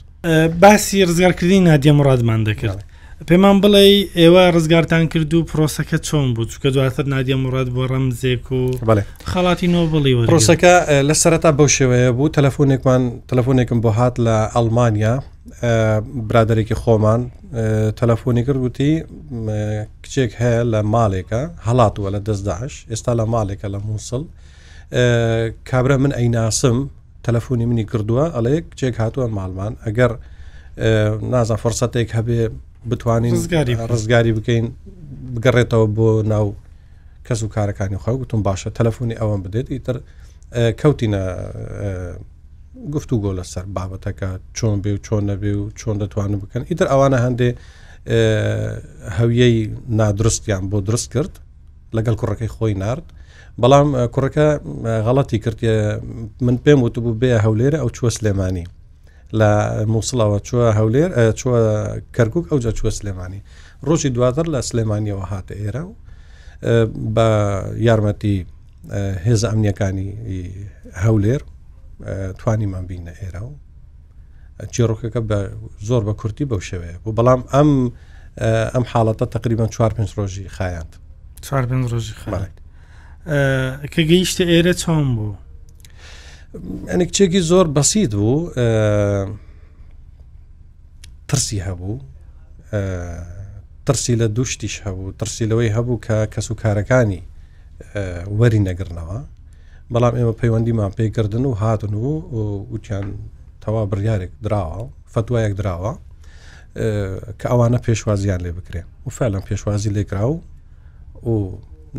باسی 0.60 1.06
ڕزگارکردی 1.06 1.60
نادیە 1.68 1.92
مرادمان 2.00 2.44
دەکرد 2.44 2.84
پێمان 3.30 3.62
بڵێ 3.62 4.08
ئێوە 4.16 4.52
ڕزگارتان 4.56 5.08
کرد 5.08 5.34
و 5.34 5.44
پرۆسەکە 5.46 5.98
چۆن 6.08 6.34
بوو 6.34 6.46
چکە 6.50 6.68
دواتر 6.74 7.04
نادیە 7.06 7.36
مراد 7.44 7.68
بۆ 7.76 7.88
ڕەمزێک 7.92 8.52
و 8.52 8.72
خڵاتی 9.26 9.68
نۆ 9.74 9.82
بڵی 9.94 10.14
پرۆسەکە 10.30 10.74
لە 11.10 11.14
سەرەتا 11.22 11.52
بەو 11.58 11.68
شێوەیە 11.78 12.10
بوو 12.16 12.30
تەلەفۆنێکمان 12.38 13.04
تەلەفۆنێکم 13.30 13.80
بۆ 13.84 13.90
هات 13.98 14.16
لە 14.26 14.38
ئەلمانیا 14.56 15.14
برادێکی 16.30 16.76
خۆمان 16.84 17.22
تەلەفۆنی 18.00 18.44
کرد 18.46 18.62
وتی 18.64 18.92
کچێک 20.04 20.32
هەیە 20.42 20.62
لە 20.74 20.82
ماڵێکە 20.94 21.42
هەڵاتوە 21.68 22.08
لە 22.16 22.20
دەستداش 22.28 22.74
ئێستا 22.92 23.12
لە 23.20 23.24
ماڵێکە 23.34 23.68
لە 23.74 23.80
مووسڵ 23.88 24.24
کابرا 25.70 25.98
من 25.98 26.12
ئەیناسم 26.20 26.78
تەلەفۆنی 27.26 27.66
منی 27.70 27.86
کردووە 27.92 28.26
ئەڵێ 28.36 28.56
کچێک 28.72 28.96
هاتووە 29.04 29.28
ماڵمان 29.38 29.74
ئەگەر 29.86 30.12
نازان 31.34 31.58
فەرسەتێک 31.64 32.10
هەبێ 32.18 32.42
بتوانین 32.90 33.36
ڕزگاری 33.92 34.32
بکەین 34.38 34.66
بگەڕێتەوە 35.36 35.88
بۆ 35.98 36.10
ناو 36.34 36.46
کەس 37.28 37.40
و 37.44 37.48
کارەکانی 37.56 37.98
خۆ 38.04 38.12
گوتم 38.20 38.42
باشە 38.48 38.70
تەلەفۆنی 38.78 39.20
ئەوەم 39.20 39.40
بدێت 39.46 39.68
ئیتر 39.74 39.98
کەوتینە 40.82 41.24
گفتو 42.94 43.16
گۆ 43.24 43.30
لەسەر 43.40 43.64
بابەتەکە 43.76 44.30
چۆن 44.58 44.76
بێ 44.84 44.92
و 44.96 45.00
چۆن 45.06 45.22
نەبێ 45.30 45.54
و 45.58 45.70
چۆن 45.80 45.96
دەتوانن 46.02 46.38
بکەن 46.44 46.62
ئیتر 46.70 46.88
ئەوانە 46.94 47.18
هەندێ 47.26 47.50
هەویەی 49.18 49.58
نادرستیان 50.00 50.64
بۆ 50.72 50.78
درست 50.88 51.08
کرد 51.14 51.34
لەگەڵ 51.98 52.16
کوڕەکەی 52.20 52.50
خۆی 52.56 52.74
نرد 52.84 53.06
بەڵام 53.62 53.90
کوڕەکە 54.16 54.48
غەڵەتی 55.06 55.38
کردە 55.44 55.74
من 56.46 56.56
پێم 56.64 56.80
وتبوو 56.86 57.20
بێ 57.22 57.30
هەولێرە 57.46 57.78
ئەو 57.82 57.90
چوە 57.98 58.10
سلێمانی 58.18 58.66
لە 59.40 59.52
مووسڵەوە 59.94 60.38
چوە 60.48 60.66
هەولێر 60.80 61.10
چوە 61.40 61.58
کەرگک 62.16 62.46
ئەوجا 62.52 62.72
چوە 62.78 62.90
سلێمانی 63.00 63.42
ڕۆژی 63.88 64.10
دواتر 64.16 64.46
لە 64.54 64.60
سلێمانیەوە 64.70 65.26
هاتە 65.32 65.54
ئێرە 65.64 65.84
و 65.90 65.94
بە 67.16 67.28
یارمەتی 67.88 68.38
هێز 69.26 69.42
ئەمنیەکانی 69.50 70.10
هەولێر 71.06 71.42
توانیمان 72.40 72.88
بینە 72.88 73.14
ئێرە 73.20 73.42
و 73.44 73.54
چێڕۆکەکە 74.74 75.22
بە 75.30 75.38
زۆر 75.88 76.04
بە 76.08 76.14
کورتی 76.22 76.46
بەو 76.52 76.60
شێوەیە 76.70 76.98
بۆ 77.04 77.10
بەڵام 77.18 77.42
ئەم 77.54 77.72
ئەم 78.74 78.86
حاڵەتە 78.92 79.26
تقریبان 79.36 79.70
4 79.70 79.90
پێ 79.96 80.04
ڕۆژی 80.18 80.48
خایاند 80.50 80.96
4 81.42 81.88
ڕۆژی 81.92 82.16
خڵێت 82.22 82.56
کە 83.94 84.02
گەیشتە 84.10 84.44
ئێرە 84.52 84.74
چۆن 84.82 85.06
بوو 85.16 85.36
ئەنێک 86.92 87.10
چێکی 87.16 87.42
زۆر 87.50 87.66
بەسیید 87.76 88.12
بوو 88.16 88.50
ترسی 91.30 91.60
هەبوو 91.68 91.94
ترسی 93.86 94.16
لە 94.22 94.26
دوشتیش 94.38 94.76
هەبوو 94.86 95.14
ترسی 95.20 95.46
لەوەی 95.50 95.72
هەبوو 95.78 96.02
کە 96.06 96.18
کەس 96.34 96.48
و 96.52 96.56
کارەکانی 96.64 97.22
وەری 98.40 98.60
نەگرنەوە 98.70 99.18
بەڵام 99.94 100.14
ئێمە 100.18 100.34
پەیوەندیمان 100.42 100.92
پێیکردن 100.98 101.44
و 101.50 101.52
هاتن 101.62 101.94
و 101.94 102.06
وتیان 102.74 103.08
تەوا 103.64 103.82
بڕیارێک 103.92 104.32
درراوە 104.46 104.84
فتوایەک 105.14 105.54
درراوە 105.60 105.94
کە 107.40 107.48
ئەوانە 107.52 107.80
پێشوازیان 107.88 108.40
لێ 108.46 108.52
بکرێن 108.60 108.88
و 109.06 109.10
فعلم 109.18 109.42
پێشوازی 109.50 109.90
لێکرا 109.96 110.24
و 110.30 110.42
و 111.30 111.34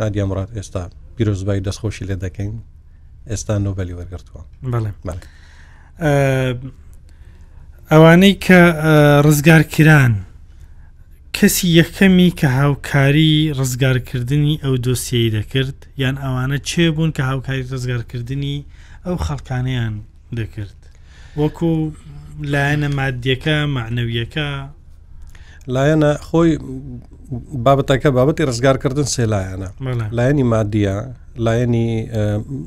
نادیا 0.01 0.27
مرات 0.27 0.51
ئێستا 0.57 0.83
پیرۆزبایی 1.17 1.61
دەستخۆشی 1.67 2.05
لێ 2.09 2.17
دەکەین 2.25 2.55
ئێستا 3.31 3.55
نۆبەلی 3.67 3.95
وەرگرتووە 3.99 4.43
ئەوانەی 7.93 8.35
کە 8.45 8.61
ڕزگارکیران 9.27 10.13
کەسی 11.43 11.69
یەکەمی 11.83 12.29
کە 12.41 12.45
هاوکاری 12.59 13.33
ڕزگارکردنی 13.59 14.55
ئەو 14.65 14.75
دۆسیایی 14.87 15.31
دەکرد 15.39 15.79
یان 16.03 16.17
ئەوانە 16.25 16.59
چێ 16.69 16.85
بوون 16.95 17.11
کە 17.17 17.23
هاوکاری 17.31 17.65
ڕزگارکردنی 17.75 18.57
ئەو 19.07 19.17
خەڵکانیان 19.27 19.95
دەکرد 20.39 20.79
وەکو 21.41 21.71
لایەنە 22.53 22.89
مادیەکە 22.99 23.57
معنەویەکە 23.77 24.49
لایەنە 25.75 26.11
خۆی 26.29 26.51
بابەتەکە 27.65 28.09
بابەتی 28.19 28.43
ڕزگارکردن 28.51 29.07
سێ 29.15 29.25
لایەنە 29.35 29.69
لایەنی 30.19 30.45
مادیە 30.55 30.97
لایەنی 31.47 31.89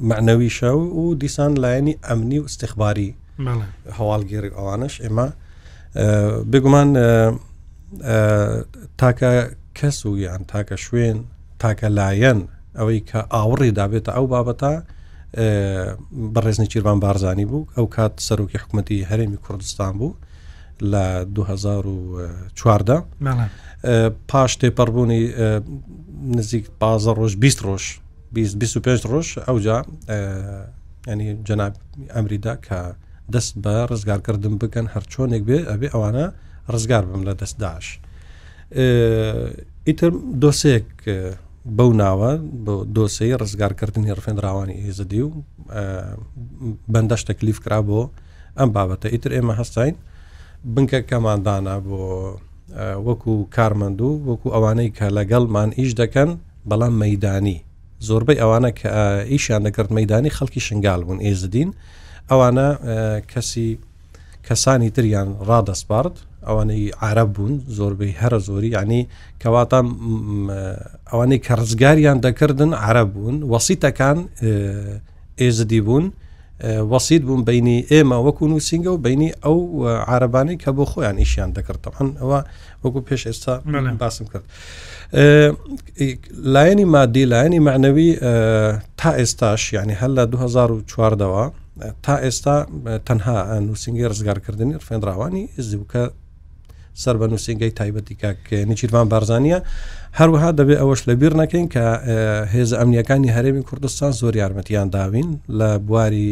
معنەوی 0.10 0.50
شەو 0.58 0.80
و 1.00 1.16
دیسان 1.22 1.52
لایەنی 1.64 1.96
ئەمنی 2.08 2.40
و 2.42 2.46
استیخباری 2.50 3.16
هەواڵگیری 3.98 4.52
ئەوانش 4.58 4.96
ئێمە 5.04 5.28
بگومان 6.52 6.90
تاکە 8.98 9.32
کەس 9.78 9.98
و 10.06 10.12
یان 10.26 10.42
تاکە 10.52 10.76
شوێن 10.86 11.18
تاکە 11.62 11.88
لایەن 12.00 12.40
ئەوەی 12.78 13.00
کە 13.10 13.20
ئاوڕی 13.34 13.72
دابێتە 13.80 14.12
ئەو 14.18 14.26
بابەتە 14.34 14.74
بەڕێزنی 16.34 16.68
چیروان 16.72 16.98
بارزانانی 17.04 17.46
بوو 17.50 17.68
ئەو 17.76 17.86
کات 17.96 18.14
سەرۆکی 18.28 18.60
حکوومەتی 18.64 19.08
هەرێمی 19.10 19.40
کوردستان 19.46 19.94
بوو 20.00 20.16
لە 20.92 21.06
2014 21.36 23.04
پاش 24.32 24.52
تێپەڕبوونی 24.62 25.22
نزیک 26.38 26.66
پازە 26.82 27.12
ڕۆژ 27.20 27.34
20 27.40 27.64
ڕۆژ 27.66 27.84
25 28.34 29.00
ڕۆژ 29.12 29.28
ئەوجا 29.48 29.78
ینی 31.12 31.28
جەناب 31.48 31.74
ئەمریدا 32.16 32.54
کە 32.66 32.78
دەست 33.34 33.54
بە 33.64 33.74
ڕزگارکردن 33.92 34.56
بکەن 34.62 34.88
هەر 34.94 35.04
چۆنێک 35.12 35.44
بێ 35.50 35.58
ئەبێ 35.72 35.88
ئەوانە 35.94 36.26
ڕزگار 36.74 37.06
بم 37.12 37.22
لە 37.32 37.36
دەستداش 37.42 37.86
ئیتر 39.88 40.12
دۆسێک 40.42 40.86
بەو 41.78 41.92
ناوە 42.02 42.32
بۆ 42.66 42.76
دۆسی 42.96 43.32
ڕزگارکردنی 43.42 44.16
ڕفێنراوانی 44.18 44.78
هێزدی 44.86 45.22
و 45.26 45.30
بەندەش 46.94 47.22
تەکلیف 47.30 47.58
کرا 47.66 47.80
بۆ 47.90 48.02
ئەم 48.60 48.70
بابەتە 48.76 49.08
ئیتر 49.14 49.32
ئێمە 49.38 49.54
هەستین 49.60 49.96
بنکە 50.74 51.00
کەماندانە 51.10 51.76
بۆ 51.88 52.00
وەکو 53.08 53.34
کارمەند 53.56 54.00
و 54.02 54.10
وەکو 54.30 54.50
ئەوانەی 54.56 54.90
کە 54.98 55.08
لەگەڵمان 55.18 55.70
ئیش 55.80 55.92
دەکەن 56.02 56.30
بەڵام 56.70 56.94
مەدانی 57.04 57.58
زۆربەی 58.08 58.40
ئەوانە 58.42 58.70
کە 58.80 58.90
ئیشیان 59.32 59.62
دەکرد 59.68 59.90
مەدانی 59.98 60.30
خەڵکی 60.38 60.62
شنگال 60.68 61.02
بوون 61.06 61.20
ئێزدین 61.28 61.70
ئەوانە 62.30 62.68
کەسی 63.32 63.70
کەسانی 64.48 64.90
تریان 64.96 65.30
ڕادەسپارت 65.50 66.16
ئەوانەی 66.48 66.84
عرب 67.08 67.30
بوون 67.36 67.54
زۆربەی 67.78 68.14
هەرە 68.22 68.40
زۆری 68.48 68.72
ینی 68.78 69.02
کەواتە 69.42 69.80
ئەوانەی 71.12 71.40
کە 71.46 71.54
ڕزگاریان 71.60 72.18
دەکردن 72.26 72.72
عرب 72.86 73.10
بوون 73.14 73.38
وەسیتەکان 73.54 74.18
ئێزدی 75.42 75.82
بوون 75.88 76.06
وەسییت 76.92 77.24
بوون 77.28 77.42
بینی 77.50 77.78
ئێمە 77.92 78.18
وەکوون 78.26 78.52
و 78.54 78.60
سینگە 78.70 78.92
و 78.94 78.98
بینی 79.08 79.30
ئەو 79.44 79.58
عربانی 80.16 80.56
کە 80.64 80.70
بۆ 80.78 80.84
خۆیان 80.92 81.18
ئیشیان 81.24 81.52
دەکردەوەن 81.58 82.08
ئەوە 82.22 82.40
وەکو 82.84 83.00
پێش 83.08 83.22
ئێستا 83.30 83.54
باسم 84.02 84.26
کرد. 84.32 84.44
لایەنی 86.54 86.86
مادی 86.96 87.26
لایەنی 87.34 87.60
معنەوی 87.68 88.08
تا 89.00 89.10
ئێستاش 89.20 89.62
ینی 89.78 89.96
هەل 90.02 90.12
لە 90.20 90.24
2004 90.32 91.16
دەوە 91.22 91.46
تا 92.06 92.16
ئێستا 92.24 92.56
تەنها 93.08 93.36
نووسنگی 93.60 94.10
ڕزگارکردنی 94.12 94.80
فێنراوانی 94.88 95.44
زیوکە 95.70 96.04
سەر 97.04 97.16
بە 97.22 97.26
نووسنگی 97.32 97.72
تایبەتی 97.80 98.16
نچیروان 98.72 99.08
بارزانە 99.14 99.58
هەروەها 100.20 100.50
دەبێت 100.60 100.78
ئەوەش 100.82 101.02
لەبییر 101.10 101.34
نەکەین 101.42 101.66
کە 101.74 101.86
هێز 102.54 102.70
ئەمنیەکانی 102.80 103.32
هەرێمی 103.38 103.64
کوردستان 103.70 104.12
زۆر 104.22 104.34
یارمەتیان 104.44 104.88
داوین 104.98 105.30
لە 105.60 105.70
بواری 105.88 106.30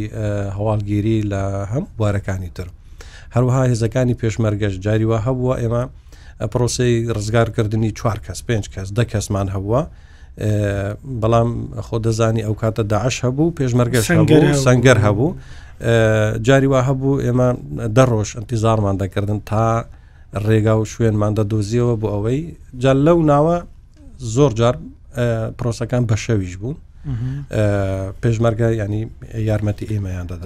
هەواڵگیری 0.57 1.17
لە 1.31 1.43
هەم 1.73 1.85
بوارەکانی 1.99 2.49
تر 2.55 2.67
هەروەها 3.35 3.61
هێزەکانی 3.71 4.15
پێشمەرگەش 4.21 4.75
جاریوە 4.85 5.17
هەبووە 5.27 5.55
ئێمە 5.61 5.83
پرۆسی 6.53 6.93
ڕزگارکردنی 7.17 7.91
چوار 7.99 8.17
کەس 8.25 8.39
پێنج 8.47 8.65
کەس 8.73 8.87
دە 8.97 9.03
کەسمان 9.11 9.47
هەبووە 9.55 9.81
بەڵام 11.21 11.49
خۆ 11.85 11.97
دەزانی 12.05 12.41
ئەو 12.47 12.53
کاتە 12.61 12.83
داعش 12.93 13.15
هەبوو 13.25 13.53
پێشمەرگەش 13.59 14.05
سنگەر 14.65 14.97
هەبوو 15.05 15.29
جاریوا 16.47 16.79
هەبوو 16.89 17.21
ئێمە 17.25 17.49
دەڕۆژ 17.97 18.29
ئەتیزارمان 18.37 18.95
دەکردن 19.01 19.39
تا 19.49 19.65
ڕێگا 20.47 20.73
و 20.81 20.85
شوێنماندە 20.93 21.43
دۆزیەوە 21.51 21.95
بۆ 22.01 22.07
ئەوەی 22.13 22.39
جال 22.81 22.99
لەو 23.07 23.17
ناوە 23.31 23.57
زۆر 24.35 24.51
جار 24.59 24.75
پرۆسەکان 25.59 26.03
بە 26.09 26.15
شەویش 26.23 26.55
بوون 26.61 26.75
پێشمەرگە 28.21 28.67
ینی 28.81 29.01
یارمەتی 29.49 29.85
ئێمەیان 29.91 30.25
دەدا 30.31 30.45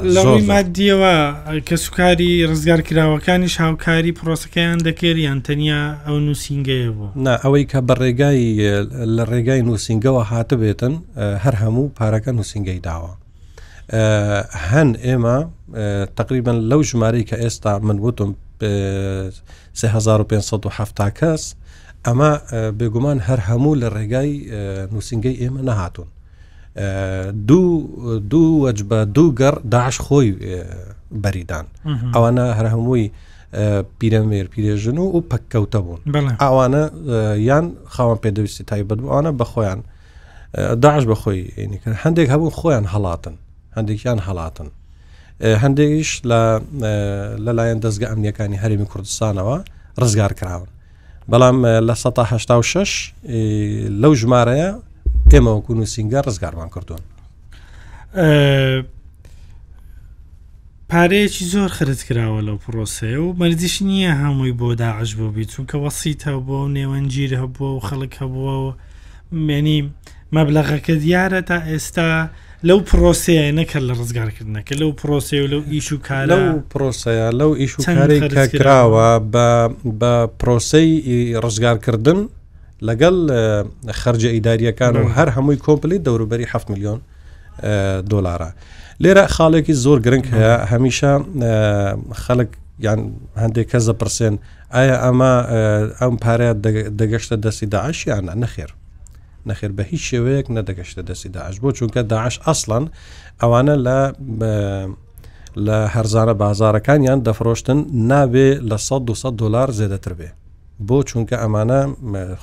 مادیەوە 0.51 1.15
کە 1.67 1.75
سوکاری 1.85 2.31
ڕزگارکراوەکانیش 2.51 3.55
هاوکاری 3.63 4.11
پرۆسەکەیان 4.19 4.77
دەکێریان 4.87 5.39
تەنیا 5.47 5.81
ئەو 6.05 6.17
نووسنگەیە 6.25 6.89
بوو 6.97 7.09
نا 7.25 7.33
ئەوەی 7.43 7.65
کە 7.71 7.79
بە 7.87 7.93
ڕێگای 8.01 8.45
لە 9.15 9.23
ڕێگای 9.31 9.61
نووسنگەوە 9.67 10.23
هاتبێتن 10.31 10.93
هەر 11.43 11.55
هەموو 11.63 11.91
پارەکە 11.99 12.31
نووسنگەی 12.37 12.79
داوە 12.87 13.11
هەن 14.71 14.89
ئێمە 15.05 15.37
تقریبن 16.19 16.57
لەو 16.69 16.81
ژماری 16.89 17.23
کە 17.29 17.35
ئێستا 17.43 17.73
من 17.87 17.97
وتم 17.99 18.31
1500 18.63 21.09
کەس 21.19 21.55
ئەمە 22.05 22.31
بێگومان 22.79 23.19
هەر 23.27 23.39
هەموو 23.47 23.75
لە 23.81 23.87
ڕێگای 23.95 24.31
نووسنگەی 24.93 25.37
ئێمە 25.41 25.61
نەهاتوون 25.69 26.09
دوو 27.47 27.69
دوو 28.17 28.71
وەجبە 28.71 28.99
دوو 29.15 29.31
گەڕ 29.39 29.55
داعش 29.71 29.97
خۆی 30.05 30.29
بەریدان 31.23 31.65
ئەوانە 32.15 32.43
هەر 32.57 32.67
هەمووی 32.73 33.05
پیرەمێر 33.99 34.45
پیرێژن 34.53 34.97
و 34.97 35.01
و 35.01 35.19
پککەوتە 35.31 35.79
بوون 35.85 36.01
ئەوانە 36.43 36.83
یان 37.49 37.65
خاوەن 37.95 38.19
پێدەویستی 38.23 38.63
تایبەت 38.71 38.99
بووانە 39.03 39.31
بە 39.39 39.45
خۆیان 39.53 39.79
داعش 40.83 41.03
بە 41.09 41.15
خۆی 41.21 41.41
عینی 41.57 41.77
کرد 41.77 41.95
هەندێک 42.05 42.27
هەبوو 42.33 42.55
خۆیان 42.59 42.85
هەڵاتن 42.93 43.35
هەندێکیان 43.77 44.19
هەڵاتن 44.27 44.69
هەندێکیش 45.63 46.11
لەلایەن 47.45 47.79
دەستگە 47.85 48.07
ئەمنیەکانی 48.11 48.57
هەرمی 48.63 48.87
کوردستانەوە 48.91 49.57
ڕزگار 50.01 50.33
کراون 50.39 50.69
بەڵام 51.31 51.57
لە 51.87 51.93
1966 51.93 53.13
لەو 54.01 54.13
ژمارەیە 54.21 54.71
ئێمەوەکو 55.33 55.73
نووسنگە 55.77 56.19
ڕزگارمان 56.27 56.69
کردوون 56.69 57.03
پارەیەکی 60.91 61.43
زۆر 61.53 61.69
خرج 61.77 61.99
کراوە 62.07 62.41
لەو 62.47 62.57
پرۆسەیە 62.65 63.19
و 63.19 63.33
مەرجش 63.39 63.81
نییە 63.83 64.13
هەمووی 64.21 64.53
بۆ 64.59 64.75
داعش 64.75 65.15
بۆ 65.15 65.27
بیت 65.35 65.49
چونکە 65.53 65.75
وەسییت 65.85 66.21
هەبووە 66.27 66.59
و 66.65 66.73
نێوەنجیر 66.77 67.31
هەبووە 67.41 67.69
و 67.75 67.79
خەڵک 67.87 68.13
هەبووە 68.21 68.55
و 68.63 68.73
مێنی 69.47 69.79
مەبلەغەکە 70.35 70.93
دیارە 71.03 71.41
تا 71.49 71.57
ئێستا 71.69 72.27
لەو 72.63 72.79
پرۆسەیە 72.89 73.51
نەکرد 73.59 73.83
لە 73.89 73.93
ڕزگارکردنەکە 74.01 74.73
لەو 74.81 74.91
پرۆسی 75.01 75.39
و 75.41 75.47
لەو 75.47 75.61
ئیش 75.69 75.91
و 75.93 75.97
کار 76.01 76.25
لەو 76.25 76.59
پرۆسەیە 76.73 77.31
لەو 77.39 77.51
ئیش 77.61 77.73
و 77.79 77.83
کاری 77.83 78.19
کراوە 78.49 79.09
بە 80.01 80.13
پرۆسی 80.41 80.89
ڕزگارکردن 81.45 82.19
لەگەڵ 82.87 83.15
خرجە 84.01 84.25
ئیداریەکان 84.33 84.93
و 84.97 85.05
هەر 85.17 85.29
هەمووی 85.35 85.55
کۆمپلی 85.65 85.99
دەوروبەری 86.05 86.45
7 86.51 86.69
میلیۆن 86.71 86.99
دلارە 88.11 88.49
لێرە 89.03 89.23
خاڵێکی 89.35 89.73
زۆر 89.85 89.99
گرنگ 90.05 90.25
هەیە 90.33 90.55
هەمیشە 90.71 91.13
خەڵک 92.23 92.49
یان 92.79 92.99
هەندێک 93.41 93.67
کەس 93.71 93.83
دەپرسێن 93.89 94.35
ئایا 94.73 94.95
ئەمە 95.05 95.33
ئەم 96.01 96.15
پارەیە 96.23 96.53
دەگەشتە 97.01 97.35
دەستی 97.43 97.65
داعشیانە 97.73 98.33
نەخێر 98.43 98.71
نەخێر 99.49 99.71
بە 99.77 99.83
هیچ 99.91 100.01
شێوەیەک 100.11 100.47
نەدەگەشتە 100.57 101.01
دەستی 101.09 101.29
داعش 101.35 101.55
بۆ 101.63 101.69
چونکە 101.77 102.01
داعش 102.13 102.35
ئەسڵەن 102.45 102.85
ئەوانە 103.41 103.75
لە 103.87 103.99
لە 105.65 105.77
هەرزانە 105.95 106.33
بازارەکانیان 106.43 107.19
دەفرۆشتن 107.27 107.79
نابێ 108.11 108.49
لە 108.69 108.77
100 109.27 109.35
دلار 109.41 109.69
زێدەتر 109.79 110.13
بێ 110.19 110.29
بۆ 110.87 110.97
چونکە 111.09 111.35
ئەمانە 111.43 111.81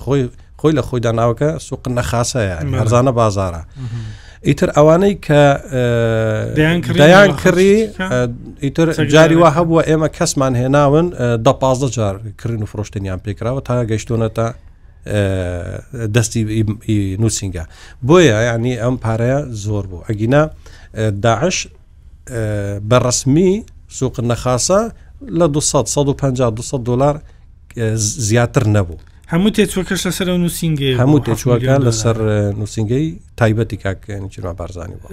خۆی 0.02 0.22
خۆی 0.60 0.72
لە 0.78 0.82
خۆیدا 0.88 1.12
ناوکە 1.18 1.50
سوق 1.68 1.82
نەخاسەیە 1.96 2.54
هەرزانە 2.80 3.12
بازارە. 3.20 3.62
ئیتر 4.48 4.70
ئەوانەی 4.76 5.14
کە 5.26 5.42
دەیان 7.00 7.30
کڕی 7.42 7.72
ئیتر 8.64 8.86
جاری 9.14 9.36
وا 9.42 9.50
هەبووە 9.58 9.82
ئێمە 9.88 10.08
کەسمان 10.18 10.52
هێناون 10.60 11.06
دە 11.46 11.52
پازدە 11.60 11.88
جار 11.96 12.14
کردن 12.40 12.62
و 12.62 12.66
فرۆشتنیان 12.72 13.18
پێکراوە 13.24 13.60
تا 13.68 13.74
گەشتونە 13.90 14.28
تا 14.36 14.46
دەستی 16.14 16.64
نووسنگە 17.20 17.64
بۆیە 18.06 18.38
یعنی 18.48 18.76
ئەم 18.76 18.96
پارەیە 19.04 19.46
زۆر 19.64 19.86
بوو 19.86 20.04
ئەگینا 20.08 20.48
داعش 21.22 21.68
بەڕسمی 22.90 23.50
سووق 23.88 24.16
نەخاسە 24.30 24.80
لە 25.38 25.46
250 25.48 26.84
دلار 26.84 27.20
زیاتر 27.96 28.64
نەبوو 28.68 28.98
هەموو 29.32 29.50
تێچوەکەش 29.56 30.02
لەسەر 30.06 30.28
نووسنگی 30.28 30.96
هەموو 31.00 31.20
تێچوەکە 31.26 31.80
لەسەر 31.86 32.16
نووسنگی 32.60 33.18
تایبەتی 33.36 33.76
کاکەنیچما 33.82 34.52
بارزانانی 34.58 34.94
بوو 35.02 35.12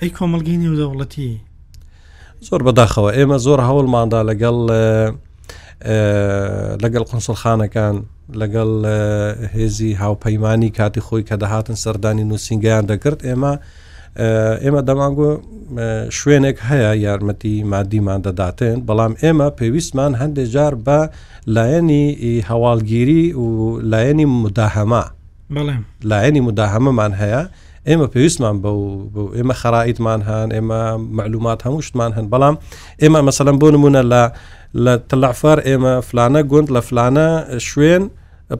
ئەی 0.00 0.10
کۆمەلگینی 0.18 0.68
و 0.68 0.76
دەوڵەتی 0.80 1.32
زۆر 2.48 2.60
بەداخەوە 2.68 3.10
ئێمە 3.16 3.38
زۆر 3.46 3.58
هەوڵماندا 3.68 4.18
لەگەڵ 4.30 4.56
لەگەڵ 6.82 7.02
قنسڵخانەکان 7.10 7.96
لەگەڵ 8.40 8.68
هێزی 9.54 9.92
هاوپەیمانانی 10.02 10.70
کاتی 10.76 11.00
خۆی 11.06 11.22
کە 11.28 11.34
دەهاتن 11.42 11.74
سەردانی 11.84 12.24
نووسنگیان 12.28 12.84
دەکرد 12.90 13.20
ئێمە 13.28 13.52
ئێمە 14.64 14.80
دەمانگۆ 14.88 15.30
شوێنێک 16.18 16.58
هەیە 16.68 16.90
یارمەتی 17.06 17.64
مادیمان 17.72 18.20
دەداتێن 18.26 18.76
بەڵام 18.88 19.12
ئێمە 19.22 19.48
پێویستمان 19.58 20.12
هەندێک 20.20 20.48
جار 20.54 20.74
بە 20.86 20.98
لایەنی 21.56 22.04
هەواڵگیری 22.50 23.22
و 23.40 23.44
لایەنی 23.92 24.26
مداهەما 24.44 25.04
لایەنی 26.10 26.40
مداهەمەمان 26.48 27.12
هەیە 27.20 27.42
ئێمە 27.88 28.06
پێویستمان 28.14 28.56
بە 28.62 28.70
ئێمە 29.36 29.54
خەرائیتمان 29.62 30.20
هەن 30.28 30.48
ئێمە 30.56 30.80
معلومات 31.18 31.58
هەموو 31.66 31.84
شتمان 31.86 32.10
هەن 32.16 32.26
بەڵام 32.32 32.54
ئێمە 33.02 33.20
مەسەلم 33.28 33.56
بۆ 33.60 33.68
نمونە 33.74 34.02
لە 34.12 34.22
لە 34.84 34.94
تەلعفەر 35.10 35.58
ئێمە 35.68 35.94
فلانە 36.08 36.42
گوند 36.52 36.68
لە 36.76 36.80
فلانە 36.88 37.28
شوێن 37.68 38.04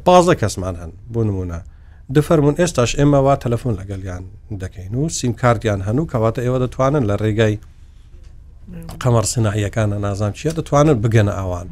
پازە 0.06 0.34
کەسمان 0.42 0.74
هەن 0.80 0.92
بۆ 1.12 1.20
نمونە 1.28 1.60
دفەرمون 2.14 2.54
ئێستاش 2.60 2.90
ئێمە 2.98 3.18
وا 3.26 3.34
تەلەفۆن 3.42 3.74
لەگەلیان 3.80 4.22
دەکەین 4.62 4.92
و 4.98 5.08
سیمکارتیان 5.18 5.80
هەنوو 5.88 6.10
کەواتە 6.12 6.40
ئێوە 6.44 6.58
دەتوانن 6.64 7.04
لە 7.10 7.14
ڕێگای 7.22 7.54
قەمەڕ 9.02 9.24
سنااییەکانە 9.32 9.96
نازان 10.04 10.32
چیە 10.38 10.52
دەتوانن 10.58 10.96
بگەنە 11.04 11.32
ئەوان 11.40 11.66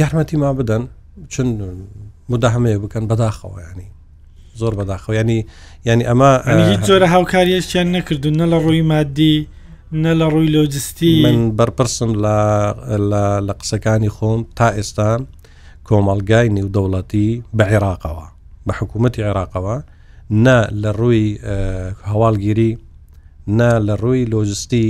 یارمەتی 0.00 0.36
ما 0.42 0.50
بدەن 0.60 0.82
چون 1.32 1.46
مداهمەیە 2.32 2.78
بکەن 2.84 3.04
بەداخەوە 3.10 3.58
ینی 3.68 3.88
زۆر 4.60 4.72
بەداخەوە 4.78 5.12
ینی 5.20 5.38
ینی 5.88 6.04
ئەمە 6.10 6.30
زۆرە 6.88 7.06
هاوکاریشیان 7.14 7.86
نەکردون 7.96 8.34
نە 8.40 8.46
لە 8.52 8.56
ڕووی 8.64 8.82
مادی 8.92 9.36
نە 9.92 10.12
لە 10.18 10.26
ڕووی 10.32 10.48
لۆجستی 10.54 11.10
من 11.24 11.56
بەرپرسم 11.56 12.08
لە 13.46 13.54
قسەکانی 13.60 14.08
خۆم 14.16 14.40
تا 14.56 14.70
ئێستا 14.74 15.20
کۆمەلگای 15.86 16.48
نیودەوڵەتی 16.56 17.28
بە 17.56 17.64
عێراقەوە 17.70 18.26
بە 18.66 18.72
حکوومەتتی 18.78 19.22
عێراقەوە 19.26 19.76
نە 20.44 20.58
لە 20.82 20.90
ڕووی 20.98 21.26
هەواڵگیری 22.10 22.70
نە 23.58 23.68
لە 23.86 23.94
ڕووی 24.02 24.24
لۆجستی 24.32 24.88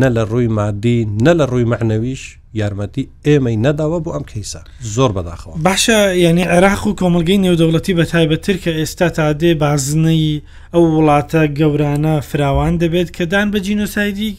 نە 0.00 0.08
لە 0.16 0.22
ڕووی 0.30 0.48
مادی 0.58 0.98
نە 1.24 1.32
لە 1.38 1.44
ڕووی 1.50 1.64
مەعنەویش 1.72 2.22
یارمەتی 2.60 3.02
ئێمەی 3.28 3.56
نەداوە 3.66 3.98
بۆ 4.04 4.10
ئەم 4.16 4.24
کەیسە 4.32 4.60
زۆر 4.94 5.10
بەداخەوە 5.16 5.54
باشە 5.66 5.98
یعنی 6.24 6.42
عێراق 6.52 6.82
و 6.86 6.96
کۆمەلگەی 7.00 7.42
نێودەوڵەتی 7.44 7.94
بە 7.98 8.04
تایبەتر 8.12 8.56
کە 8.64 8.70
ئێستا 8.78 9.08
تا 9.16 9.26
دێ 9.40 9.50
بازنەی 9.62 10.28
ئەو 10.74 10.84
وڵاتە 10.96 11.42
گەورانە 11.58 12.14
فراوان 12.30 12.74
دەبێت 12.82 13.08
کە 13.16 13.24
دان 13.32 13.46
بە 13.54 13.58
جینۆسایدی 13.66 14.30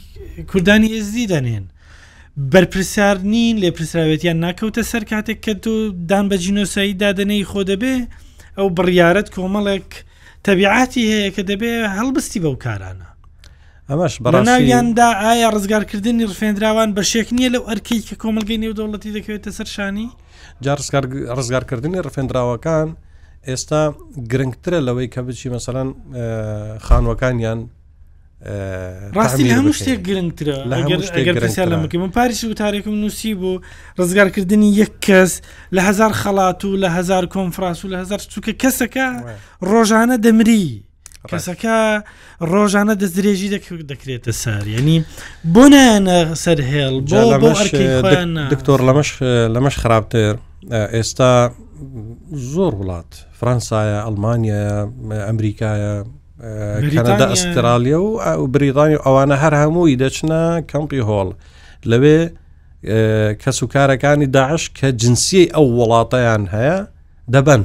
کوردانی 0.51 0.89
ئێزدی 0.95 1.25
دەنێن 1.33 1.65
بەرپرسیار 2.53 3.17
نین 3.31 3.55
لێ 3.63 3.69
پرسراوێتیان 3.77 4.37
ناکەوتە 4.45 4.81
سەر 4.91 5.03
کاتێک 5.11 5.39
کە 5.45 5.53
تو 5.63 5.73
دان 6.09 6.25
بە 6.31 6.35
جینۆسایی 6.43 6.93
دادنەی 7.01 7.45
خۆ 7.51 7.61
دەبێ 7.71 7.95
ئەو 8.57 8.67
بڕیارەت 8.77 9.27
کۆمەڵێک 9.35 9.89
تەبیعاتی 10.47 11.03
هەیە 11.11 11.29
کە 11.35 11.41
دەبێ 11.51 11.71
هەڵبستی 11.97 12.41
بەو 12.43 12.55
کارانە 12.65 13.07
ئەمەش 13.89 14.13
بەناویاندا 14.25 15.07
ئایا 15.23 15.47
ڕزگارکردنی 15.55 16.23
ڕفێنراوان 16.31 16.89
بەشێک 16.99 17.27
نییە 17.35 17.49
لەو 17.55 17.63
ئەرکی 17.69 17.99
کە 18.07 18.15
کۆمەلگەی 18.21 18.57
نێودەوڵەتی 18.63 19.13
دەکەوێتە 19.17 19.49
سەرشانی 19.57 20.07
جا 20.63 20.73
ڕزگارکردنی 21.39 21.97
ڕفێنراوەکان 22.07 22.87
ئێستا 23.47 23.81
گرنگترە 24.31 24.79
لەوەی 24.87 25.07
کە 25.13 25.21
بچی 25.27 25.49
مەسەەن 25.55 25.89
خانوەکانیان 26.85 27.59
ڕاستی 29.17 29.43
هەموو 29.57 29.77
شتێک 29.79 29.99
گرنگترە 30.09 30.57
لەمەکە 31.71 31.97
من 32.03 32.11
پاریسی 32.17 32.45
وتارێکم 32.51 32.95
نووسی 33.03 33.33
بوو 33.41 33.61
ڕزگارکردنی 33.99 34.69
یەک 34.81 34.93
کەس 35.05 35.31
لە 35.75 35.81
هزار 35.89 36.11
خەڵات 36.21 36.59
و 36.65 36.71
لە 36.83 36.87
هزار 36.97 37.23
کۆنفراس 37.33 37.79
و 37.83 37.87
لە 37.93 37.97
هزار 38.03 38.19
چووکە 38.31 38.53
کەسەکە 38.61 39.07
ڕۆژانە 39.69 40.15
دەمری 40.25 40.65
ڕسەکە 41.33 41.77
ڕۆژانە 42.51 42.93
دەست 43.01 43.15
درێژی 43.17 43.49
دەکرێتە 43.91 44.31
ساریانی 44.43 44.97
بۆ 45.53 45.63
نانە 45.73 46.19
سەر 46.43 46.59
هێڵ 46.71 46.95
دکتۆر 48.53 48.79
لەمەش 48.87 49.09
لەمەش 49.55 49.75
خراپتر 49.81 50.33
ئێستا 50.95 51.31
زۆر 52.53 52.73
وڵات 52.79 53.11
فرانسایە 53.39 53.97
ئەلمانیا 54.05 54.61
ئەمریکایە 55.27 55.93
کەنەدا 56.95 57.25
ئەستراالیا 57.33 57.99
و 58.41 58.45
بریتانی 58.55 58.97
ئەوانە 59.05 59.35
هەر 59.43 59.53
هەمووی 59.61 59.99
دەچنە 60.03 60.41
کەمپی 60.71 61.01
هۆڵ 61.09 61.29
لەوێ 61.89 62.19
کەس 63.41 63.57
و 63.63 63.67
کارەکانی 63.73 64.27
داعش 64.37 64.63
کە 64.77 64.87
جنسی 65.01 65.43
ئەو 65.55 65.67
وڵاتەیان 65.79 66.43
هەیە 66.53 66.77
دەبن 67.33 67.63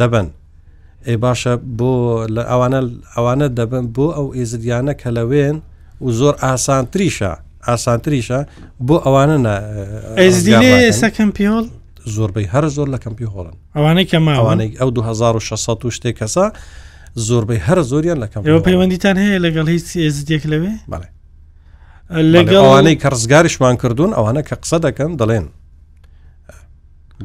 دەبن 0.00 0.26
ئێ 1.06 1.16
باشە 1.24 1.52
بۆ 1.78 1.92
لە 2.34 2.42
ئەوانە 2.50 2.80
ئەوانە 3.16 3.46
دەبن 3.58 3.84
بۆ 3.96 4.06
ئەو 4.16 4.26
ئێزدیانە 4.38 4.94
کە 5.00 5.08
لەوێن 5.16 5.56
و 6.04 6.08
زۆر 6.20 6.34
ئاسانتریشە 6.44 7.32
ئاسانتریشە 7.68 8.40
بۆ 8.86 8.96
ئەوانە 9.04 9.54
ئێستا 10.20 11.08
کەمپیۆل 11.18 11.66
زۆربەی 12.14 12.46
هەر 12.54 12.64
زۆر 12.76 12.86
لە 12.94 12.98
کەمپیۆڵن 13.04 13.56
ئەوانەی 13.76 14.06
کە 14.10 14.18
ماوانەی 14.26 14.70
ئەو 14.80 14.90
2600 14.90 15.90
شتێک 15.96 16.14
کەسە 16.20 16.44
زۆربەی 17.28 17.60
هەر 17.66 17.78
زۆریان 17.90 18.18
لەکەم 18.24 18.42
پەیوەندیتان 18.68 19.16
هەیە 19.22 19.38
لەگەڵ 19.46 19.66
هیچ 19.74 19.86
ئێزدێک 20.02 20.42
لەوێ 20.52 20.72
بڵێ 20.92 21.08
لەگەڵوانەی 22.34 22.96
کە 23.02 23.08
ڕزگاریشمان 23.14 23.76
کردوون 23.82 24.12
ئەوانە 24.16 24.42
کە 24.48 24.54
قسە 24.62 24.78
دەکەن 24.86 25.10
دەڵێن 25.20 25.46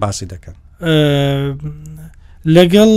باسی 0.01 0.25
دەکەن 0.33 0.55
لەگەڵ 2.55 2.91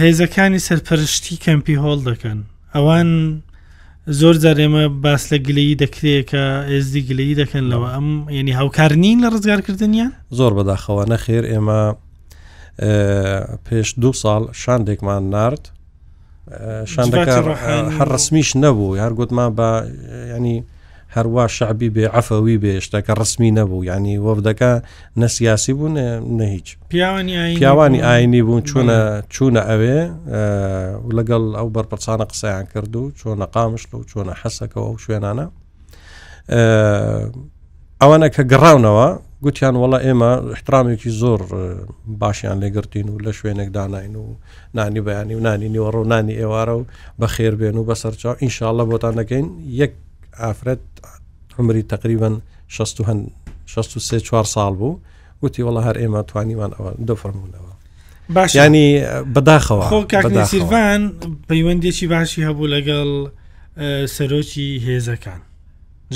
هێزەکانی 0.00 0.60
سەرپەرشتی 0.68 1.36
کەمپی 1.44 1.76
هۆڵ 1.84 1.98
دەکەن 2.10 2.38
ئەوان 2.74 3.08
زۆر 4.20 4.36
جارێمە 4.44 4.84
باس 5.04 5.22
لە 5.32 5.38
گلەی 5.46 5.74
دەکرێت 5.82 6.24
کە 6.30 6.44
ئێزدی 6.72 7.02
گلەی 7.08 7.34
دەکەن 7.42 7.64
لەوە 7.72 7.88
ئەم 7.94 8.08
ینی 8.38 8.52
هاوکارنین 8.58 9.18
لە 9.24 9.28
ڕزگارکردنیان 9.34 10.12
زۆر 10.38 10.52
بەداخەوە 10.58 11.04
نەخێر 11.12 11.44
ئێمە 11.52 11.82
پێش 13.66 13.88
دو 14.02 14.10
ساڵ 14.22 14.42
شاندێکمان 14.62 15.22
نرد 15.34 15.64
شاندەکە 16.92 17.36
هەر 17.98 18.08
ڕسمیش 18.14 18.50
نەبوو 18.62 18.96
هەر 19.04 19.12
گوتمان 19.18 19.50
بە 19.58 19.70
ینی 20.36 20.56
هەروە 21.16 21.44
شعبی 21.56 21.88
بێ 21.94 22.06
عفەوی 22.18 22.56
بێ 22.62 22.74
شتەکە 22.86 23.12
ڕسمی 23.20 23.50
نەبوو 23.58 23.84
ینی 23.90 24.16
وەفدەکە 24.26 24.72
نەسیاسی 25.20 25.72
بوون 25.78 25.94
نە 26.38 26.44
هیچ 26.54 26.68
پیاوانی 27.60 28.00
ئاینی 28.08 28.42
بوون 28.46 28.62
چوونە 28.68 28.98
چوونە 29.34 29.62
ئەوێ 29.70 29.98
لەگەڵ 31.16 31.42
ئەو 31.58 31.68
بەرپرسانە 31.76 32.24
قسەیان 32.30 32.66
کردو 32.74 33.02
چۆنە 33.20 33.46
قامشت 33.54 33.90
و 33.94 34.04
چۆنە 34.10 34.34
حەسەکەەوە 34.42 34.86
ئەو 34.88 34.96
شوێنانە 35.04 35.46
ئەوانە 38.02 38.28
کە 38.34 38.42
گەڕاونەوە 38.50 39.08
گوتیان 39.44 39.74
وڵا 39.82 39.98
ئێمە 40.06 40.30
احترامێکی 40.54 41.10
زۆر 41.20 41.40
باشیان 42.20 42.56
لێگرتین 42.62 43.06
و 43.10 43.16
لە 43.26 43.32
شوێنێک 43.38 43.70
داناین 43.76 44.14
و 44.22 44.24
نانی 44.74 45.00
بەیانی 45.06 45.34
و 45.38 45.44
نانی 45.46 45.68
نیوەڕۆ 45.74 46.02
نانی 46.12 46.34
ئێوارە 46.40 46.74
و 46.78 46.82
بە 47.20 47.26
خێر 47.34 47.54
بێن 47.60 47.76
و 47.76 47.84
بەسەرچاو 47.88 48.38
ئینشاءله 48.42 48.84
بۆتان 48.90 49.14
دەکەین 49.20 49.46
یەک 49.82 49.92
ئافرەت 50.40 50.80
عمری 51.58 51.82
تقریبان 51.82 52.40
16 52.68 54.20
4 54.30 54.48
ساڵ 54.54 54.78
بوو 54.82 54.96
وتی 55.42 55.62
وڵە 55.66 55.82
هەر 55.86 55.96
ئێمە 56.00 56.22
توانیوان 56.32 56.70
ئەوە 56.72 56.90
دەفرمونەوە 57.10 57.72
باش 58.34 58.54
ینی 58.54 58.88
بەداخەوە 59.34 59.84
سیروان 60.52 61.02
پەیوەندێکی 61.48 62.06
باشی 62.14 62.46
هەبوو 62.48 62.72
لەگەڵ 62.74 63.10
سەرۆکی 64.14 64.68
هێزەکان 64.86 65.40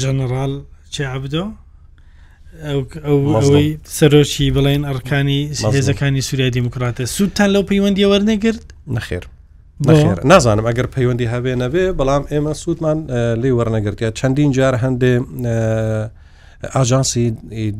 ژەنەرال 0.00 0.52
چعبدۆ 0.94 1.44
ئەوەی 3.04 3.70
سەرۆکی 3.98 4.52
بڵێن 4.56 4.82
ئەرکانی 4.88 5.40
هێزەکانی 5.76 6.22
سووریا 6.28 6.48
دیموکراتە 6.56 7.04
سوودتان 7.16 7.48
لەو 7.54 7.62
پەیوەندی 7.68 8.10
وەرنەگرت 8.12 8.64
نەخێر 8.96 9.24
نخێر 9.80 10.16
نازانم 10.26 10.64
ئەگەر 10.70 10.86
پەیوەندی 10.94 11.26
هەبێ 11.34 11.54
نەبێ 11.62 11.84
بەڵام 11.98 12.22
ئێمە 12.30 12.52
سوودمان 12.62 12.98
لێ 13.42 13.50
وەرنەگرتیا 13.58 14.10
چەندین 14.18 14.50
جار 14.56 14.74
هەندێ 14.82 15.12
ئاژانسی 16.74 17.26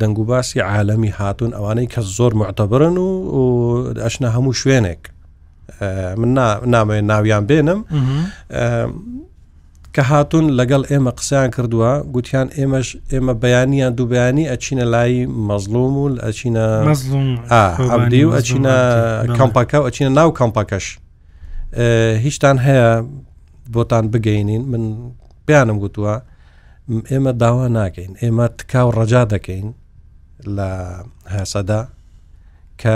دەنگوباسی 0.00 0.58
عالەمی 0.68 1.12
هاتون 1.18 1.50
ئەوانەی 1.58 1.88
کە 1.92 2.00
زۆر 2.16 2.32
معتەبرن 2.40 2.96
و 2.98 3.08
ئەشنا 4.04 4.28
هەموو 4.36 4.52
شوێنێک 4.60 5.02
من 6.20 6.30
نامێ 6.74 7.00
ناویان 7.10 7.44
بێنم 7.50 7.80
کە 9.96 10.02
هاتون 10.10 10.44
لەگەڵ 10.58 10.82
ئێمە 10.90 11.12
قسەیان 11.18 11.50
کردووە 11.56 11.90
گوتیان 12.14 12.48
ئێمەش 12.58 12.88
ئێمە 13.12 13.34
بەیانیان 13.42 13.92
دووبیانی 13.98 14.44
ئەچینە 14.52 14.86
لای 14.94 15.26
مەزلوم 15.48 15.94
و 15.98 16.04
ئەچینە 16.26 16.64
ئەبدی 17.90 18.24
و 18.28 18.32
ئەچینە 18.38 18.74
کامپاکە 19.38 19.74
و 19.80 19.86
ئەچینە 19.88 20.10
ناو 20.18 20.30
کامپاکەش 20.40 20.86
هیچتان 22.18 22.58
هەیە 22.58 23.04
بۆتان 23.74 24.10
بگەینین 24.12 24.62
من 24.72 25.12
بیانم 25.46 25.78
گوتووە 25.84 26.14
ئێمە 27.10 27.32
داوا 27.42 27.68
ناکەین 27.68 28.12
ئێمە 28.22 28.46
تکاو 28.58 28.90
ڕەجا 28.98 29.24
دەکەین 29.34 29.68
لە 30.56 30.70
هەسەدا 31.36 31.80
کە 32.80 32.94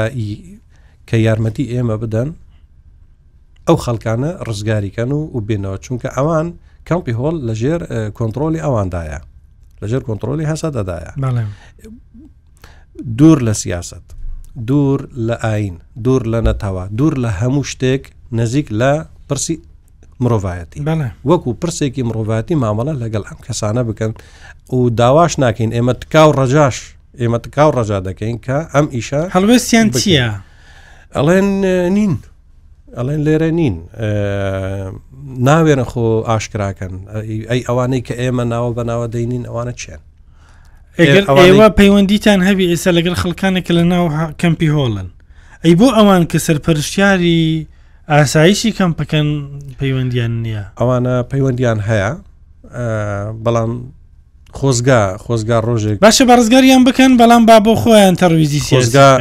کە 1.09 1.17
یارمەتی 1.27 1.71
ئێمە 1.75 1.95
بدەن 2.03 2.29
ئەو 3.67 3.77
خەڵکانە 3.85 4.31
ڕزگاریکەن 4.49 5.11
و 5.13 5.19
و 5.35 5.39
بینەوە 5.49 5.79
چونکە 5.85 6.09
ئەوان 6.17 6.47
کەمپی 6.89 7.13
هۆڵ 7.19 7.35
لەژێر 7.49 7.81
کۆنتترۆلی 8.19 8.61
ئەواندایە 8.65 9.21
لەژێر 9.83 10.03
کۆنتترۆلی 10.09 10.47
هەسە 10.53 10.69
دەدایە 10.77 11.13
دوور 13.19 13.39
لە 13.49 13.55
سیاست 13.63 14.05
دوور 14.67 15.01
لە 15.29 15.37
ئاین 15.45 15.77
دوور 16.05 16.23
لە 16.33 16.41
نەتەوە 16.49 16.85
دوور 16.99 17.15
لە 17.25 17.31
هەموو 17.41 17.65
شتێک 17.73 18.05
نزیک 18.33 18.73
لە 18.81 18.93
پرسی 19.29 19.59
مرۆڤایەتی 20.23 20.81
وەکو 21.29 21.51
پرسێکی 21.65 22.03
مرۆڤەتی 22.11 22.59
مامەڵە 22.65 22.95
لەگەڵ 23.03 23.23
ئەم 23.29 23.39
کەسانە 23.47 23.83
بکەن 23.89 24.13
و 24.77 24.89
داواش 24.91 25.39
ناکەین 25.39 25.73
ئێمە 25.73 25.95
تکاو 26.01 26.31
ڕەجاش 26.39 26.77
ئێمە 27.21 27.39
تکاو 27.45 27.71
ڕەجا 27.77 27.99
دەکەین 28.09 28.39
کە 28.47 28.59
ئەم 28.75 28.87
ئیشە 28.95 29.21
هەڵوێستیان 29.37 29.87
چییە؟ 30.01 30.29
ئەڵێن 31.17 31.49
نین 31.97 32.15
ئەڵێن 32.97 33.21
لێرە 33.27 33.51
نین 33.59 33.77
ناوێنە 35.47 35.85
خۆ 35.91 36.05
ئاشکراکەن 36.29 36.93
ئەی 37.51 37.63
ئەوانەی 37.69 38.03
کە 38.07 38.15
ئێمە 38.23 38.45
ناوە 38.53 38.71
بەناوە 38.79 39.07
دەینین 39.15 39.45
ئەوانە 39.49 39.75
چێن 39.81 40.01
ئێوە 41.41 41.69
پەیوەندیتان 41.79 42.41
هەبی 42.49 42.67
ئێستا 42.71 42.91
لەگەر 42.99 43.15
خەڵکانێک 43.23 43.67
لە 43.77 43.83
ناو 43.93 44.05
کەمپی 44.41 44.69
هۆڵن 44.77 45.09
ئەی 45.65 45.75
بۆ 45.81 45.87
ئەوان 45.97 46.23
کە 46.33 46.39
سەرپەرشتیاری 46.47 47.43
ئاسایشی 48.11 48.71
کەم 48.77 48.91
پکەن 48.99 49.29
پەیوەندیان 49.81 50.33
نییە 50.45 50.63
ئەوانە 50.81 51.15
پەیوەندیان 51.31 51.79
هەیە 51.89 52.11
بەڵام 53.45 53.73
خۆزگا 54.59 55.03
خۆزگا 55.25 55.59
ڕۆژێک 55.69 55.99
باشە 56.05 56.25
بەڕزگاریان 56.31 56.83
بکەن 56.89 57.13
بەڵام 57.21 57.43
با 57.49 57.57
بۆ 57.65 57.75
خۆیان 57.83 58.15
تەویزی 58.21 58.61
سێزگار 58.61 59.17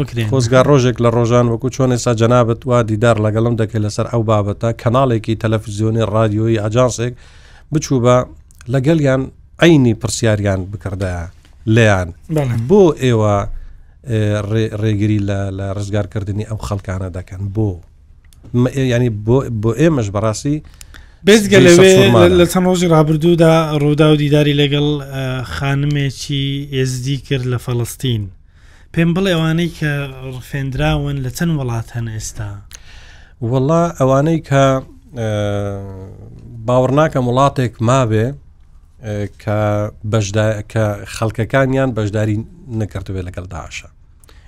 بکرێن 0.00 0.28
خۆزگا 0.32 0.60
ڕۆژێک 0.70 0.96
لە 1.04 1.10
ڕۆژان 1.16 1.46
وەکو 1.52 1.68
چۆن 1.76 1.90
ئێستا 1.94 2.12
جەنابەت 2.20 2.60
وا 2.70 2.82
دیدار 2.90 3.16
لەگەڵم 3.24 3.54
دەکەی 3.60 3.80
لەسەر 3.86 4.06
ئەو 4.12 4.22
بابەتە 4.30 4.70
کەناڵێکی 4.82 5.34
تەلەفزیۆنی 5.42 6.02
رادیۆی 6.14 6.58
ئاجانسێک 6.62 7.14
بچوو 7.72 8.00
بە 8.04 8.16
لەگەڵیان 8.74 9.22
ئەینی 9.62 9.94
پرسیاریان 10.00 10.60
بکردایە 10.72 11.24
لەیان 11.66 12.08
بۆ 12.68 12.82
ئێوە 13.02 13.36
ڕێگری 14.82 15.18
لە 15.58 15.66
ڕزگارکردنی 15.78 16.44
ئەم 16.48 16.58
خەڵکانە 16.66 17.08
دەکەن 17.16 17.42
بۆ 17.54 17.68
ینی 18.92 19.10
بۆ 19.62 19.70
ئێمەش 19.80 20.08
بەڕاستی 20.14 20.58
بێزگە 21.26 21.58
لەوێ 21.66 21.96
لە 22.38 22.44
چەند 22.52 22.64
ڕۆژی 22.68 22.88
رابرردوودا 22.94 23.54
ڕوودا 23.82 24.06
و 24.12 24.16
دیداری 24.22 24.58
لەگەڵ 24.62 24.86
خانمێکی 25.54 26.46
ئێزدی 26.74 27.16
کرد 27.26 27.44
لە 27.52 27.58
فەڵستین 27.64 28.22
پێم 28.94 29.10
بڵێ 29.14 29.30
ئەوانەی 29.34 29.70
کە 29.78 29.92
فێنراون 30.50 31.16
لە 31.24 31.30
چەند 31.36 31.52
وڵات 31.58 31.88
هەن 31.96 32.06
ئێستا 32.14 32.50
وەڵا 33.52 33.82
ئەوانەی 34.00 34.38
کە 34.48 34.64
باوەڕناکە 36.66 37.18
وڵاتێک 37.26 37.74
مابێ 37.88 38.26
کە 39.02 39.90
کە 40.72 40.84
خەڵکەکانیان 41.16 41.90
بەشداری 41.96 42.36
نەکردوێت 42.80 43.24
لەگەڵ 43.28 43.44
داعشە 43.54 43.88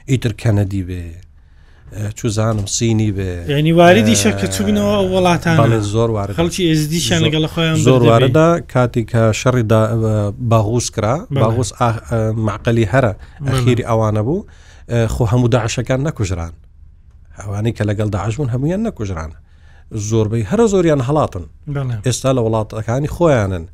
ئیتر 0.09 0.33
کەنەدی 0.43 0.83
بێ 0.89 1.03
چوزانم 2.15 2.67
سینی 2.67 3.11
بێ 3.17 3.51
ینی 3.51 3.73
واردی 3.73 4.17
شەکە 4.17 4.47
چوبنەوە 4.55 4.99
وڵاتان 5.13 5.81
زۆر 5.95 6.11
وار 6.11 6.29
خەڵکی 6.39 6.63
ئێزدیشان 6.71 7.21
لەگەڵ 7.27 7.45
خۆیان 7.55 7.77
زۆر 7.89 8.03
وارەدا 8.09 8.49
کاتی 8.73 9.05
کە 9.13 9.23
شەڕی 9.43 9.63
باغوس 10.53 10.87
کرا 10.91 11.27
باغوس 11.31 11.71
معقلی 12.47 12.87
هەرە 12.93 13.13
ئەخیری 13.47 13.85
ئەوانە 13.89 14.23
بوو 14.27 14.47
خۆ 15.15 15.25
هەموو 15.33 15.49
داعشەکان 15.55 16.01
نەکوژران 16.07 16.53
ئەوانەی 17.39 17.73
کە 17.79 17.83
لەگەڵ 17.89 18.09
داعشبوون 18.17 18.49
هەمویان 18.55 18.83
نەکوژرانە 18.87 19.37
زۆربەی 20.09 20.49
هەرە 20.51 20.65
زۆریان 20.73 21.01
هەڵاتن 21.09 21.45
ئێستا 22.07 22.31
لە 22.37 22.41
وڵاتەکانی 22.45 23.09
خۆیانن 23.17 23.65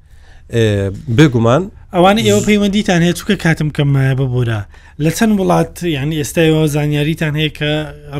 بگومان 1.18 1.70
ئەوانە 1.94 2.20
ئێوە 2.26 2.40
پەیوەندیتان 2.46 3.02
هەیە 3.04 3.16
چووکە 3.18 3.36
کاتم 3.44 3.68
کەممایە 3.76 4.14
ببوورە 4.20 4.60
لە 5.04 5.10
چەند 5.18 5.38
وڵات 5.40 5.82
یعنی 5.82 6.22
ئێستایەوە 6.24 6.66
زانیاریتان 6.74 7.34
هەیە 7.40 7.50
کە 7.58 7.72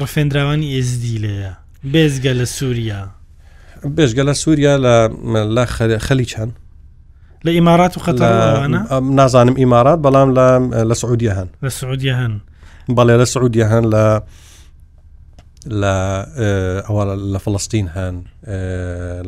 ڕفێنراوانی 0.03 0.69
ئێزدی 0.75 1.16
لەیە 1.25 1.53
بێزگە 1.93 2.33
لە 2.40 2.45
سووریا 2.57 3.03
بێژگە 3.97 4.23
لە 4.29 4.35
سووریا 4.43 4.75
لە 5.57 5.64
خەلی 6.07 6.27
چەند 6.33 6.53
لە 7.47 7.51
ئیمارات 7.59 7.97
و 7.99 8.01
خەتە 8.01 8.25
نازانم 9.19 9.57
ئیمارات 9.57 9.99
بەڵام 10.07 10.31
لە 10.90 10.95
سعودیە 10.95 11.33
هەن 11.38 11.49
لە 11.64 11.71
سعودیە 11.71 12.14
هەن 12.21 12.33
بەڵێ 12.97 13.14
لە 13.23 13.27
سعودیە 13.33 13.66
هەن 13.73 13.85
لە 13.95 14.05
لە 15.81 15.95
ئەوە 16.87 17.03
لە 17.33 17.38
فلستین 17.45 17.87
هەن 17.97 18.16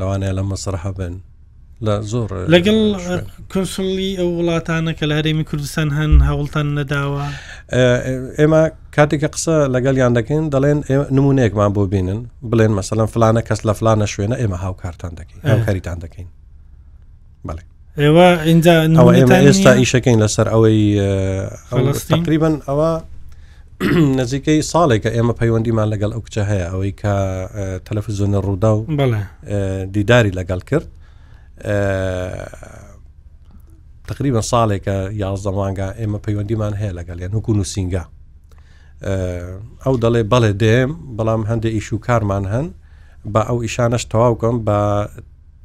لەوانەیە 0.01 0.33
لە 0.39 0.43
مەسرح 0.51 0.85
بن 0.99 1.15
زۆر 2.11 2.33
لەگەڵ 2.55 2.77
کنسڵی 3.53 4.09
ئەو 4.19 4.31
وڵاتانە 4.39 4.93
کە 4.99 5.07
لە 5.11 5.15
هەرێمی 5.19 5.45
کوردستان 5.51 5.89
هەن 5.99 6.13
هەوڵتان 6.29 6.67
نەداوە 6.79 7.27
ئێمە 8.39 8.63
کاتێکە 8.97 9.29
قسە 9.35 9.57
لەگەل 9.75 9.97
یان 10.03 10.13
دەکەین 10.19 10.45
دەڵێن 10.55 10.79
نمونەیەکمان 11.17 11.71
بۆ 11.77 11.83
بینن 11.95 12.21
بڵێن 12.53 12.73
مەسەلەن 12.79 13.09
فلانە 13.15 13.43
کەس 13.51 13.61
لە 13.69 13.73
فلانە 13.81 14.07
شوێنە 14.15 14.37
ئێمە 14.43 14.59
هاوکارتان 14.65 15.13
دەکەین 15.19 15.39
هاوکاریتان 15.53 15.99
دەکەین 16.05 16.29
بڵێ 17.47 17.63
ئێوە 18.01 18.29
اینجا 18.49 18.77
ئێمە 18.87 19.43
ئێستا 19.51 19.73
ئیشەکەین 19.83 20.19
لەسەر 20.27 20.47
ئەوەی 20.53 20.81
تقریبن 22.15 22.55
ئەوە 22.69 22.91
نزیکەی 24.23 24.61
ساڵێکە 24.73 25.11
ئێمە 25.17 25.35
پەیوەندیمان 25.39 25.89
لەگەڵ 25.93 26.11
ئەو 26.15 26.23
کچە 26.27 26.43
هەیە 26.51 26.67
ئەوەی 26.73 26.93
کە 27.01 27.15
تەلەفزۆنە 27.87 28.39
ڕوودا 28.47 28.73
و 28.79 29.87
دیداری 29.95 30.33
لەگەڵ 30.39 30.61
کرد 30.71 30.89
تقریبا 34.09 34.41
ساڵێکە 34.41 34.97
یازدەمانگە 35.25 35.89
ئێمە 36.01 36.19
پەیوەندیمان 36.27 36.75
هەیە 36.81 36.93
لەگەڵ 36.99 37.19
یان 37.23 37.33
هوکو 37.33 37.53
و 37.59 37.65
سینگا 37.65 38.05
ئەو 39.85 39.95
دەڵێ 40.03 40.23
بەڵێ 40.33 40.53
دێم 40.63 40.91
بەڵام 41.17 41.43
هەندێک 41.51 41.73
ئیش 41.77 41.93
و 41.93 41.99
کارمان 42.07 42.45
هەن 42.53 42.67
بە 43.35 43.41
ئەو 43.49 43.59
ئیشانەش 43.65 44.05
تەواو 44.13 44.35
بکەم 44.39 44.57
بە 44.67 44.79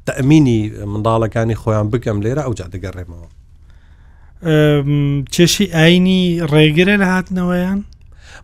تەمینی 0.08 0.60
منداڵەکانی 0.94 1.56
خۆیان 1.62 1.88
بکەم 1.94 2.18
لێرە 2.26 2.42
ئەو 2.46 2.54
جا 2.60 2.66
دەگەڕێمەوە 2.74 3.28
چێشی 5.34 5.66
ئاینی 5.76 6.24
ڕێگرە 6.52 6.96
لە 7.02 7.08
هاتنەوەیان 7.14 7.80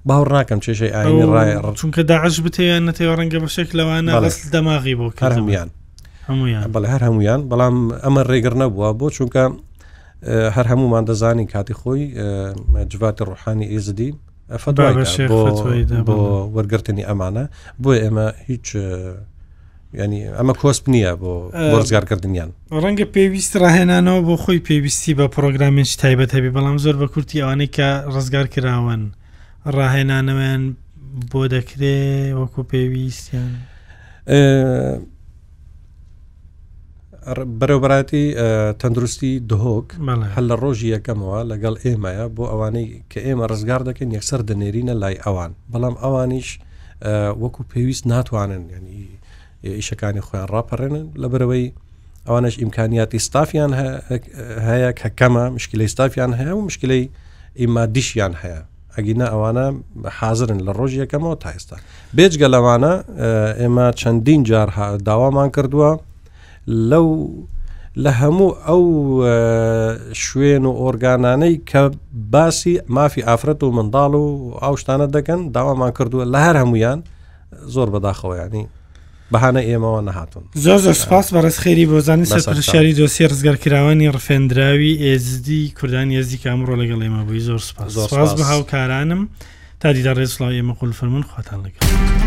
باور 0.07 0.27
ناکەم 0.35 0.59
چێشەی 0.65 0.93
ئاینی 0.95 1.23
ڕای 1.33 1.51
چونکە 1.79 2.01
داعش 2.11 2.35
بتیان 2.45 2.83
نەتەوە 2.89 3.13
ڕەنگە 3.17 3.39
بەشێک 3.43 3.69
لەوانە 3.79 4.13
دەماغی 4.53 4.95
بۆ 4.99 5.07
کارمیان 5.21 5.69
بەڵ 6.27 6.85
هەر 6.91 7.03
هەمویان 7.07 7.41
بەڵام 7.51 7.75
ئەمە 8.03 8.21
ڕێگر 8.31 8.53
نەبووە 8.61 8.89
بۆ 8.99 9.07
چونکە 9.15 9.43
هەر 10.55 10.65
هەمومان 10.71 11.03
دەزانی 11.09 11.45
کاتی 11.51 11.73
خۆی 11.79 12.03
جواتی 12.91 13.23
ڕوحانی 13.29 13.67
ئێزدی 13.71 14.09
بۆ 16.07 16.17
وەرگرتنی 16.55 17.03
ئەمانە 17.09 17.45
بۆ 17.83 17.89
ئێمە 18.03 18.25
هیچ 18.49 18.65
ینی 19.99 20.21
ئەمە 20.37 20.53
کۆسپ 20.61 20.85
نییە 20.93 21.13
بۆ 21.21 21.31
وەرزگارکردنیان 21.73 22.49
ڕەنگە 22.83 23.05
پێویست 23.15 23.53
ڕاهێنانەوە 23.63 24.21
بۆ 24.27 24.35
خۆی 24.43 24.59
پێویستی 24.67 25.13
بە 25.19 25.25
پرۆگرامێنش 25.35 25.91
تایبەت 26.01 26.31
هەبی 26.37 26.51
بەڵام 26.55 26.77
زۆر 26.83 26.95
بە 27.01 27.07
کورتی 27.13 27.41
ئەوانەی 27.41 27.71
کە 27.75 27.89
ڕزگار 28.15 28.47
کراون 28.53 29.01
ڕاهێنانەوەیان 29.77 30.63
بۆ 31.31 31.41
دەکرێ 31.53 32.01
وەکو 32.39 32.61
پێویستیان 32.73 33.51
بەرەوبەتی 37.59 38.25
تەندروستی 38.81 39.31
دهۆک 39.51 39.87
هەل 40.35 40.45
لە 40.51 40.55
ڕۆژی 40.63 40.87
یەکەمەوە 40.95 41.39
لەگەڵ 41.51 41.75
ئێمەیە 41.83 42.25
بۆ 42.35 42.43
ئەوانەی 42.51 42.87
کە 43.11 43.19
ئێمە 43.27 43.45
ڕزگار 43.51 43.81
دەکەین 43.89 44.09
یەکسەر 44.17 44.41
دەنێرینە 44.49 44.93
لای 45.01 45.15
ئەوان 45.25 45.51
بەڵام 45.71 45.95
ئەوانیش 46.03 46.49
وەکو 47.43 47.61
پێویست 47.71 48.03
ناتوانن 48.13 48.63
ینی 48.75 48.99
ئیشەکانی 49.79 50.21
خۆیان 50.25 50.47
ڕاپەڕێنن 50.53 51.05
لە 51.21 51.27
بەرەوەی 51.31 51.65
ئەوانش 52.27 52.55
ئیمکانیاتی 52.61 53.19
ستافیان 53.27 53.71
هەیە 54.69 54.89
کەکەمە 55.01 55.43
مشکلەی 55.57 55.89
ستافیان 55.93 56.31
هەیە 56.39 56.53
و 56.57 56.61
مشکلەی 56.69 57.03
ئیما 57.59 57.83
دیشیان 57.95 58.33
هەیە 58.41 58.61
ئەگینە 58.95 59.25
ئەوانە 59.33 59.65
حاضرن 60.19 60.59
لە 60.67 60.71
ڕۆژ 60.77 60.91
یەکەمەوە 61.03 61.35
تا 61.43 61.49
ئێستا 61.55 61.77
بێجگە 62.17 62.47
لەوانە 62.55 62.93
ئێمە 63.61 63.87
چەندین 64.01 64.41
جار 64.49 64.69
داوامان 65.07 65.49
کردووە 65.55 65.91
لەو 66.67 67.29
لە 67.99 68.07
هەموو 68.11 68.55
ئەو 68.67 68.83
شوێن 70.13 70.65
و 70.65 70.71
ئۆرگانانەی 70.79 71.61
کە 71.71 71.91
باسی 72.31 72.79
مافی 72.89 73.21
ئافرەت 73.27 73.63
و 73.63 73.71
منداڵ 73.71 74.13
و 74.15 74.53
ئاو 74.61 74.77
شتانە 74.77 75.11
دەکەن 75.13 75.51
داوامان 75.53 75.91
کردووە 75.99 76.25
لە 76.25 76.37
هەر 76.45 76.55
هەمویان 76.61 77.03
زۆر 77.67 77.89
بەداخەوەیانی 77.93 78.65
بەهانە 79.33 79.61
ئێمەوە 79.67 80.01
نەهاتون 80.07 80.43
زۆر 80.55 80.77
زۆر 80.77 80.93
سپاس 80.93 81.33
بەڕست 81.33 81.59
خێری 81.63 81.85
بۆزانانی 81.85 82.25
سەرشاری 82.25 82.93
دۆسی 82.99 83.27
ڕزگەرکراوانی 83.31 84.11
ڕفێنراوی 84.15 84.93
ئێزدی 85.05 85.73
کوردانی 85.79 86.17
ێزی 86.21 86.37
کامڕۆ 86.43 86.73
لەگەڵ 86.81 86.99
ئێمە 87.05 87.21
بووی 87.27 87.39
زۆر 87.49 87.59
سپاس 87.69 87.91
زۆر 87.97 88.07
سپاس 88.07 88.29
بە 88.39 88.43
هاوکارانم 88.51 89.21
تا 89.79 89.91
دیدا 89.95 90.13
ڕێزڵاو 90.19 90.51
ئێمە 90.61 90.73
قول 90.79 90.91
فرمونون 90.99 91.23
خواتان 91.29 91.59
لەگەڵ. 91.65 92.22